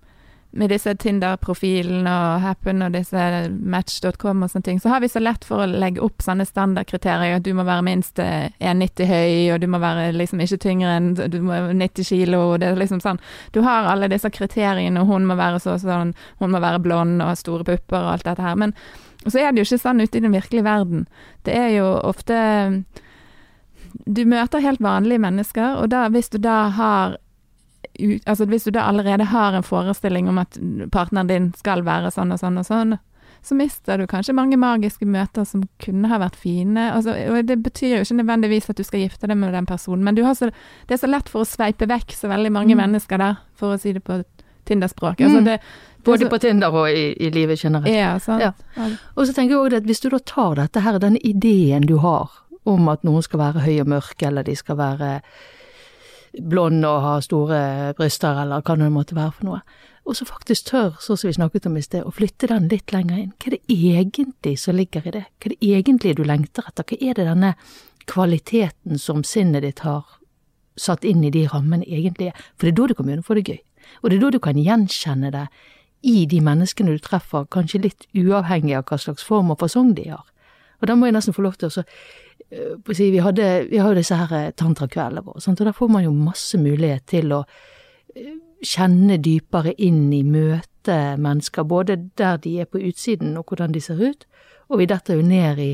med 0.55 0.71
disse 0.71 0.93
Tinder-profilene 0.95 2.11
og 2.11 2.43
Happen 2.45 2.83
og 2.85 2.93
disse 2.95 3.21
Match.com 3.51 4.45
og 4.45 4.51
sånne 4.51 4.67
ting, 4.67 4.77
så 4.79 4.93
har 4.93 5.01
vi 5.03 5.09
så 5.11 5.19
lett 5.19 5.43
for 5.47 5.63
å 5.63 5.67
legge 5.67 6.03
opp 6.03 6.23
sånne 6.23 6.45
standardkriterier. 6.47 7.37
At 7.39 7.45
du 7.45 7.51
må 7.57 7.65
være 7.67 7.83
minst 7.85 8.21
eh, 8.23 8.47
1,90 8.63 9.09
høy, 9.09 9.33
og 9.55 9.59
du 9.63 9.67
må 9.71 9.81
være 9.83 10.13
liksom 10.15 10.43
ikke 10.45 10.61
tyngre 10.63 10.93
enn 10.95 11.09
du 11.15 11.39
må 11.43 11.59
90 11.75 12.07
kilo. 12.07 12.41
Og 12.53 12.61
det 12.63 12.69
er 12.69 12.79
liksom 12.79 13.03
sånn. 13.03 13.19
Du 13.55 13.61
har 13.65 13.89
alle 13.91 14.09
disse 14.11 14.31
kriteriene, 14.31 15.03
og 15.03 15.11
hun 15.11 15.27
må 15.27 15.35
være 15.39 15.59
så 15.63 15.75
sånn, 15.81 16.15
hun 16.39 16.55
må 16.55 16.63
være 16.63 16.83
blond 16.85 17.19
og 17.19 17.33
ha 17.33 17.35
store 17.39 17.67
pupper 17.67 17.99
og 17.99 18.13
alt 18.13 18.29
dette 18.29 18.45
her. 18.45 18.55
Men 18.59 18.75
så 19.25 19.41
er 19.41 19.51
det 19.51 19.63
jo 19.63 19.67
ikke 19.67 19.83
sånn 19.83 20.05
ute 20.05 20.21
i 20.21 20.23
den 20.23 20.35
virkelige 20.35 20.67
verden. 20.67 21.03
Det 21.43 21.57
er 21.57 21.75
jo 21.75 21.89
ofte 22.03 22.37
Du 24.05 24.25
møter 24.27 24.59
helt 24.59 24.81
vanlige 24.83 25.23
mennesker, 25.23 25.77
og 25.79 25.89
da, 25.89 26.07
hvis 26.11 26.27
du 26.29 26.37
da 26.37 26.67
har 26.75 27.15
altså 28.25 28.45
Hvis 28.47 28.63
du 28.65 28.71
da 28.71 28.81
allerede 28.89 29.25
har 29.25 29.53
en 29.53 29.63
forestilling 29.63 30.27
om 30.29 30.37
at 30.37 30.57
partneren 30.91 31.27
din 31.27 31.53
skal 31.57 31.83
være 31.83 32.11
sånn 32.11 32.31
og 32.33 32.39
sånn 32.39 32.57
og 32.59 32.65
sånn, 32.65 32.97
så 33.45 33.53
mister 33.55 33.97
du 34.01 34.07
kanskje 34.09 34.33
mange 34.33 34.57
magiske 34.57 35.05
møter 35.05 35.45
som 35.45 35.67
kunne 35.83 36.07
ha 36.09 36.17
vært 36.17 36.35
fine. 36.35 36.87
Altså, 36.95 37.13
og 37.29 37.45
det 37.45 37.59
betyr 37.61 37.97
jo 37.97 38.01
ikke 38.01 38.17
nødvendigvis 38.23 38.69
at 38.71 38.77
du 38.77 38.83
skal 38.83 38.99
gifte 39.03 39.27
deg 39.29 39.37
med 39.37 39.53
den 39.53 39.65
personen, 39.69 40.03
men 40.03 40.15
du 40.15 40.23
har 40.25 40.33
så, 40.33 40.49
det 40.87 40.95
er 40.97 41.01
så 41.03 41.09
lett 41.11 41.29
for 41.29 41.43
å 41.43 41.45
sveipe 41.45 41.85
vekk 41.87 42.11
så 42.17 42.27
veldig 42.31 42.51
mange 42.51 42.73
Mm. 42.73 42.81
mennesker 42.81 43.17
der, 43.21 43.37
for 43.53 43.75
å 43.75 43.79
si 43.79 43.93
det 43.93 44.03
på 44.03 44.23
Tinder-språk. 44.65 45.21
Altså, 45.21 45.37
Mm. 45.41 45.45
det, 45.45 45.59
Både 46.05 46.29
på 46.29 46.39
Tinder 46.39 46.73
og 46.73 46.89
i, 46.89 47.13
i 47.19 47.29
livet 47.29 47.59
generelt. 47.61 47.87
ja, 47.93 48.17
sant? 48.17 48.41
Ja. 48.41 48.51
Og 49.15 49.27
så 49.27 49.33
tenker 49.33 49.53
jeg 49.53 49.59
også 49.61 49.77
at 49.77 49.83
hvis 49.83 50.01
du 50.01 50.09
da 50.09 50.17
tar 50.19 50.55
dette 50.55 50.81
her, 50.81 50.97
denne 50.99 51.19
ideen 51.23 51.85
du 51.85 51.97
har 51.97 52.31
om 52.65 52.89
at 52.89 53.03
noen 53.03 53.21
skal 53.21 53.39
være 53.39 53.61
høy 53.61 53.79
og 53.81 53.87
mørk, 53.87 54.23
eller 54.25 54.41
de 54.43 54.55
skal 54.55 54.75
være 54.75 55.21
blond 56.41 56.85
og 56.85 57.01
har 57.01 57.25
store 57.25 57.59
bryster, 57.97 58.41
eller 58.41 58.63
hva 58.65 58.77
det 58.79 58.91
måtte 58.93 59.17
være 59.17 59.35
for 59.37 59.49
noe. 59.49 59.61
Og 60.05 60.17
så 60.17 60.27
faktisk 60.29 60.69
tør, 60.69 60.97
sånn 61.01 61.17
som 61.17 61.29
vi 61.29 61.37
snakket 61.37 61.65
om 61.65 61.77
i 61.79 61.83
sted, 61.83 62.05
å 62.05 62.13
flytte 62.13 62.49
den 62.51 62.67
litt 62.69 62.93
lenger 62.93 63.21
inn. 63.23 63.31
Hva 63.41 63.49
er 63.49 63.55
det 63.55 63.77
egentlig 63.77 64.53
som 64.61 64.77
ligger 64.77 65.07
i 65.07 65.15
det? 65.15 65.23
Hva 65.41 65.49
er 65.49 65.55
det 65.55 65.71
egentlig 65.79 66.15
du 66.19 66.23
lengter 66.27 66.67
etter? 66.69 66.85
Hva 66.85 66.99
er 66.99 67.17
det 67.17 67.25
denne 67.25 67.53
kvaliteten 68.05 69.01
som 69.01 69.23
sinnet 69.25 69.65
ditt 69.65 69.81
har 69.85 70.05
satt 70.77 71.07
inn 71.07 71.23
i 71.25 71.33
de 71.33 71.47
rammene 71.49 71.87
egentlig 71.87 72.29
er? 72.29 72.43
For 72.53 72.67
det 72.67 72.75
er 72.75 72.77
da 72.81 72.91
du 72.91 72.97
kan 72.99 73.09
begynne 73.09 73.25
å 73.25 73.29
få 73.31 73.39
det 73.39 73.47
gøy. 73.49 73.61
Og 74.03 74.09
det 74.09 74.19
er 74.19 74.25
da 74.25 74.31
du 74.35 74.39
kan 74.43 74.61
gjenkjenne 74.61 75.33
det 75.33 75.47
i 76.05 76.27
de 76.29 76.41
menneskene 76.45 76.93
du 76.93 77.01
treffer, 77.01 77.49
kanskje 77.49 77.81
litt 77.87 78.05
uavhengig 78.13 78.75
av 78.77 78.85
hva 78.85 78.99
slags 79.01 79.25
form 79.25 79.49
og 79.53 79.63
fasong 79.63 79.95
de 79.97 80.11
har. 80.11 80.25
Og 80.81 80.89
da 80.89 80.93
må 80.93 81.07
jeg 81.09 81.15
nesten 81.15 81.33
få 81.33 81.47
lov 81.47 81.57
til 81.57 81.71
å 81.71 81.85
si, 82.93 83.11
Vi 83.11 83.21
hadde, 83.23 83.67
vi 83.69 83.77
har 83.77 83.89
jo 83.89 83.99
disse 83.99 84.15
her 84.15 84.33
eh, 84.37 84.51
tantrakveldene 84.51 85.23
våre, 85.25 85.41
og 85.41 85.63
da 85.65 85.71
får 85.71 85.91
man 85.91 86.03
jo 86.03 86.13
masse 86.13 86.57
mulighet 86.57 87.05
til 87.07 87.33
å 87.33 87.43
øh, 87.43 88.35
kjenne 88.65 89.17
dypere 89.17 89.73
inn 89.77 90.13
i 90.13 90.23
møte 90.23 91.17
mennesker, 91.17 91.63
både 91.63 91.97
der 92.17 92.37
de 92.37 92.59
er 92.61 92.69
på 92.69 92.79
utsiden 92.79 93.37
og 93.37 93.45
hvordan 93.49 93.73
de 93.73 93.81
ser 93.81 94.01
ut, 94.01 94.25
og 94.69 94.79
vi 94.79 94.89
detter 94.89 95.19
jo 95.19 95.25
ned 95.25 95.59
i 95.59 95.71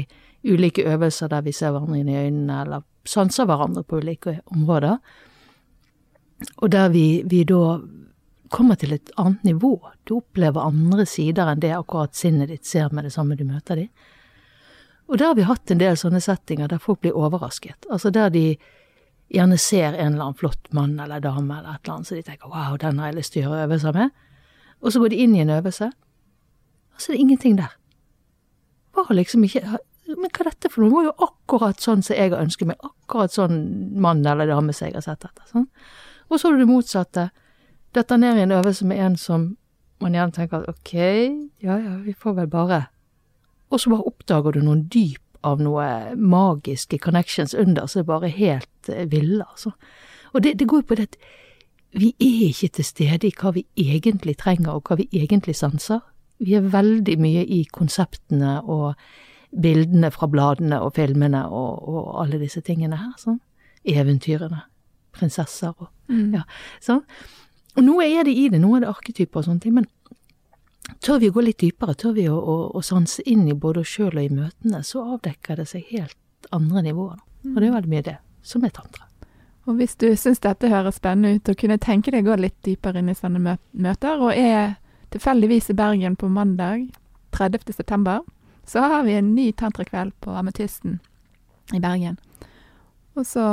ulike 0.47 0.83
øvelser 0.89 1.29
der 1.29 1.43
vi 1.45 1.53
ser 1.53 1.71
hverandre 1.71 1.99
inn 1.99 2.09
i 2.09 2.17
øynene, 2.17 2.61
eller 2.63 2.85
sanser 3.05 3.45
hverandre 3.45 3.83
på 3.83 4.01
ulike 4.01 4.39
områder, 4.51 4.97
og 6.57 6.71
der 6.71 6.89
vi, 6.89 7.21
vi 7.25 7.43
da 7.45 7.77
kommer 8.51 8.75
til 8.75 8.93
et 8.93 9.11
annet 9.21 9.43
nivå. 9.43 9.77
Du 10.07 10.17
opplever 10.17 10.65
andre 10.65 11.05
sider 11.07 11.47
enn 11.51 11.61
det 11.61 11.71
akkurat 11.75 12.17
sinnet 12.17 12.51
ditt 12.51 12.67
ser 12.67 12.91
med 12.91 13.07
det 13.07 13.13
samme 13.13 13.37
du 13.39 13.45
møter 13.47 13.79
dem. 13.79 13.91
Og 15.11 15.19
der 15.19 15.27
har 15.27 15.35
vi 15.35 15.43
hatt 15.43 15.71
en 15.73 15.81
del 15.81 15.97
sånne 15.99 16.21
settinger 16.23 16.69
der 16.71 16.79
folk 16.79 17.01
blir 17.03 17.17
overrasket. 17.19 17.83
Altså 17.91 18.13
der 18.15 18.31
de 18.31 18.55
gjerne 19.31 19.57
ser 19.59 19.91
en 19.91 20.13
eller 20.13 20.29
annen 20.29 20.39
flott 20.39 20.69
mann 20.75 20.95
eller 20.99 21.19
dame 21.23 21.57
eller 21.57 21.75
et 21.75 21.83
eller 21.83 21.97
annet, 21.97 22.07
så 22.07 22.15
de 22.15 22.23
tenker 22.23 22.51
wow, 22.51 22.77
den 22.79 22.99
har 22.99 23.11
jeg 23.11 23.17
lyst 23.17 23.33
til 23.35 23.43
å 23.43 23.49
gjøre 23.49 23.65
øvelser 23.67 23.97
med. 23.97 24.13
Og 24.81 24.93
så 24.93 25.01
går 25.01 25.11
de 25.11 25.19
inn 25.23 25.35
i 25.35 25.41
en 25.43 25.51
øvelse, 25.53 25.89
og 25.91 27.03
så 27.03 27.11
er 27.11 27.17
det 27.17 27.23
ingenting 27.25 27.57
der. 27.59 27.75
Bare 28.95 29.15
liksom 29.15 29.43
ikke 29.47 29.63
Men 30.11 30.27
hva 30.27 30.41
er 30.43 30.47
dette 30.49 30.67
for 30.67 30.83
noe? 30.83 30.89
Det 30.89 30.95
var 30.95 31.05
jo 31.05 31.27
akkurat 31.27 31.83
sånn 31.83 32.01
som 32.03 32.17
jeg 32.17 32.33
har 32.33 32.41
ønsket 32.43 32.67
meg. 32.67 32.81
Akkurat 32.83 33.31
sånn 33.31 33.61
mann 34.03 34.25
eller 34.27 34.49
dame 34.49 34.73
som 34.75 34.89
jeg 34.89 34.97
har 34.97 35.05
sett 35.05 35.23
etter. 35.23 35.45
Sånn. 35.47 35.69
Og 36.27 36.35
så 36.35 36.49
har 36.49 36.57
du 36.57 36.65
det 36.65 36.67
motsatte. 36.67 37.23
Detter 37.95 38.19
ned 38.19 38.41
i 38.41 38.43
en 38.43 38.51
øvelse 38.57 38.87
med 38.89 38.99
en 38.99 39.15
som 39.15 39.45
man 40.03 40.17
gjerne 40.17 40.35
tenker 40.35 40.65
at 40.65 40.73
ok, 40.73 40.91
ja 41.63 41.77
ja, 41.79 41.93
vi 42.03 42.11
får 42.17 42.35
vel 42.41 42.49
bare 42.51 42.81
Og 43.71 43.79
så 43.79 43.91
bare 43.93 44.07
oppdager 44.11 44.57
du 44.57 44.61
noen 44.65 44.85
dyp 44.91 45.21
av 45.47 45.61
noe 45.63 46.13
magiske 46.15 46.99
connections 47.01 47.55
under 47.57 47.87
som 47.89 48.03
er 48.03 48.09
bare 48.09 48.29
helt 48.29 48.89
eh, 48.91 49.07
ville, 49.09 49.41
altså. 49.47 49.71
Og 50.33 50.43
det, 50.43 50.57
det 50.59 50.67
går 50.69 50.83
jo 50.83 50.89
på 50.91 50.97
det 50.99 51.07
at 51.09 51.17
vi 51.97 52.13
er 52.23 52.51
ikke 52.51 52.69
til 52.77 52.85
stede 52.87 53.27
i 53.27 53.33
hva 53.35 53.51
vi 53.55 53.65
egentlig 53.75 54.37
trenger 54.39 54.77
og 54.77 54.87
hva 54.87 54.95
vi 55.01 55.09
egentlig 55.11 55.55
sanser. 55.59 55.99
Vi 56.39 56.53
er 56.55 56.69
veldig 56.71 57.17
mye 57.19 57.41
i 57.43 57.63
konseptene 57.73 58.59
og 58.63 58.93
bildene 59.51 60.11
fra 60.15 60.29
bladene 60.31 60.79
og 60.79 60.93
filmene 60.95 61.41
og, 61.49 61.81
og 61.89 62.21
alle 62.23 62.39
disse 62.39 62.61
tingene 62.63 62.95
her, 63.01 63.11
sånn. 63.19 63.41
Eventyrene. 63.87 64.61
Prinsesser 65.11 65.73
og 65.77 65.89
Mm. 66.11 66.33
ja, 66.35 66.41
sånn. 66.83 67.05
Og 67.79 67.85
noe 67.85 68.03
er 68.03 68.25
det 68.27 68.33
i 68.35 68.49
det, 68.51 68.59
noe 68.59 68.75
er 68.77 68.81
det 68.83 68.89
arketyper 68.91 69.39
og 69.39 69.45
sånne 69.45 69.61
ting, 69.63 69.75
men 69.77 69.85
tør 70.99 71.21
vi 71.21 71.29
å 71.29 71.35
gå 71.35 71.43
litt 71.45 71.61
dypere, 71.61 71.95
tør 71.95 72.15
vi 72.17 72.27
å, 72.29 72.35
å, 72.35 72.57
å 72.75 72.81
sanse 72.85 73.23
inn 73.29 73.47
i 73.47 73.55
både 73.57 73.83
oss 73.83 73.93
sjøl 73.95 74.17
og 74.17 74.25
i 74.25 74.33
møtene, 74.33 74.83
så 74.83 75.05
avdekker 75.15 75.61
det 75.61 75.69
seg 75.71 75.87
helt 75.93 76.51
andre 76.51 76.83
nivåer. 76.89 77.21
Og 77.47 77.57
det 77.57 77.69
er 77.69 77.75
veldig 77.77 77.93
mye 77.93 78.05
det 78.05 78.17
som 78.45 78.65
er 78.65 78.73
tantra. 78.75 79.07
Og 79.69 79.77
hvis 79.77 79.93
du 80.01 80.07
syns 80.17 80.41
dette 80.41 80.69
høres 80.71 80.97
spennende 80.97 81.37
ut, 81.37 81.49
og 81.49 81.59
kunne 81.59 81.77
tenke 81.81 82.13
deg 82.13 82.25
å 82.25 82.31
gå 82.31 82.39
litt 82.41 82.57
dypere 82.65 83.01
inn 83.01 83.11
i 83.13 83.17
sånne 83.17 83.57
møter, 83.71 84.21
og 84.21 84.33
er 84.33 84.75
tilfeldigvis 85.13 85.69
i 85.71 85.77
Bergen 85.77 86.17
på 86.17 86.29
mandag 86.31 86.87
30. 87.37 87.73
september, 87.75 88.23
så 88.65 88.83
har 88.91 89.05
vi 89.05 89.17
en 89.19 89.33
ny 89.35 89.51
tantrakveld 89.57 90.15
på 90.23 90.33
Ametysten 90.37 90.99
i 91.73 91.79
Bergen. 91.79 92.17
Og 93.15 93.25
så 93.27 93.45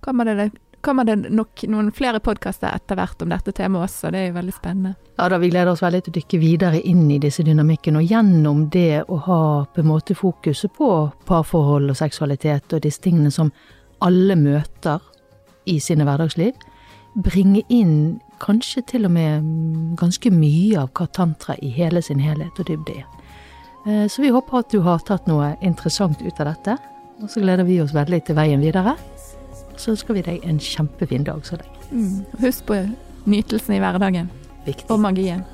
kommer 0.00 0.28
det, 0.28 0.50
kommer 0.80 1.04
det 1.04 1.16
nok 1.30 1.64
noen 1.68 1.90
flere 1.92 2.20
podkaster 2.20 2.70
etter 2.74 2.98
hvert 2.98 3.22
om 3.22 3.32
dette 3.32 3.52
temaet 3.52 3.88
også, 3.88 4.12
det 4.12 4.20
er 4.20 4.26
jo 4.28 4.36
veldig 4.38 4.54
spennende. 4.54 4.94
Ja, 5.18 5.28
da 5.28 5.38
Vi 5.38 5.50
gleder 5.50 5.72
oss 5.72 5.82
veldig 5.82 6.02
til 6.04 6.12
å 6.12 6.18
dykke 6.18 6.40
videre 6.42 6.80
inn 6.80 7.10
i 7.10 7.18
disse 7.18 7.42
dynamikkene, 7.42 7.98
og 7.98 8.10
gjennom 8.10 8.68
det 8.70 9.04
å 9.08 9.18
ha 9.26 9.42
på 9.74 9.82
en 9.82 9.90
måte 9.90 10.14
fokuset 10.14 10.72
på 10.76 10.90
parforhold 11.26 11.90
og 11.90 11.98
seksualitet 11.98 12.72
og 12.72 12.82
disse 12.82 13.02
tingene 13.02 13.30
som 13.34 13.52
alle 14.00 14.36
møter 14.38 15.02
i 15.66 15.78
sine 15.82 16.06
hverdagsliv, 16.06 16.54
bringe 17.18 17.64
inn 17.68 18.20
kanskje 18.38 18.84
til 18.86 19.08
og 19.08 19.14
med 19.16 19.46
ganske 19.98 20.30
mye 20.30 20.78
av 20.84 20.92
hva 20.94 21.08
tantra 21.10 21.56
i 21.58 21.72
hele 21.74 22.02
sin 22.04 22.20
helhet 22.22 22.60
og 22.60 22.68
dybde 22.68 23.00
er. 23.00 23.06
Eh, 23.86 24.06
Så 24.06 24.22
vi 24.22 24.30
håper 24.30 24.58
at 24.58 24.70
du 24.70 24.80
har 24.80 24.98
tatt 24.98 25.26
noe 25.26 25.56
interessant 25.62 26.22
ut 26.22 26.40
av 26.40 26.54
dette, 26.54 26.78
og 27.22 27.28
så 27.30 27.40
gleder 27.42 27.64
vi 27.66 27.80
oss 27.82 27.94
veldig 27.94 28.24
til 28.24 28.36
veien 28.36 28.60
videre. 28.62 28.94
Så 29.78 29.92
ønsker 29.94 30.14
vi 30.18 30.22
deg 30.26 30.44
en 30.44 30.58
kjempefin 30.58 31.24
dag 31.24 31.44
så 31.46 31.58
lenge. 31.60 31.78
Mm. 31.90 32.24
Husk 32.42 32.66
på 32.66 32.80
nytelsen 33.30 33.76
i 33.76 33.78
hverdagen, 33.82 34.30
Viktig. 34.66 34.90
og 34.90 35.00
magien. 35.00 35.44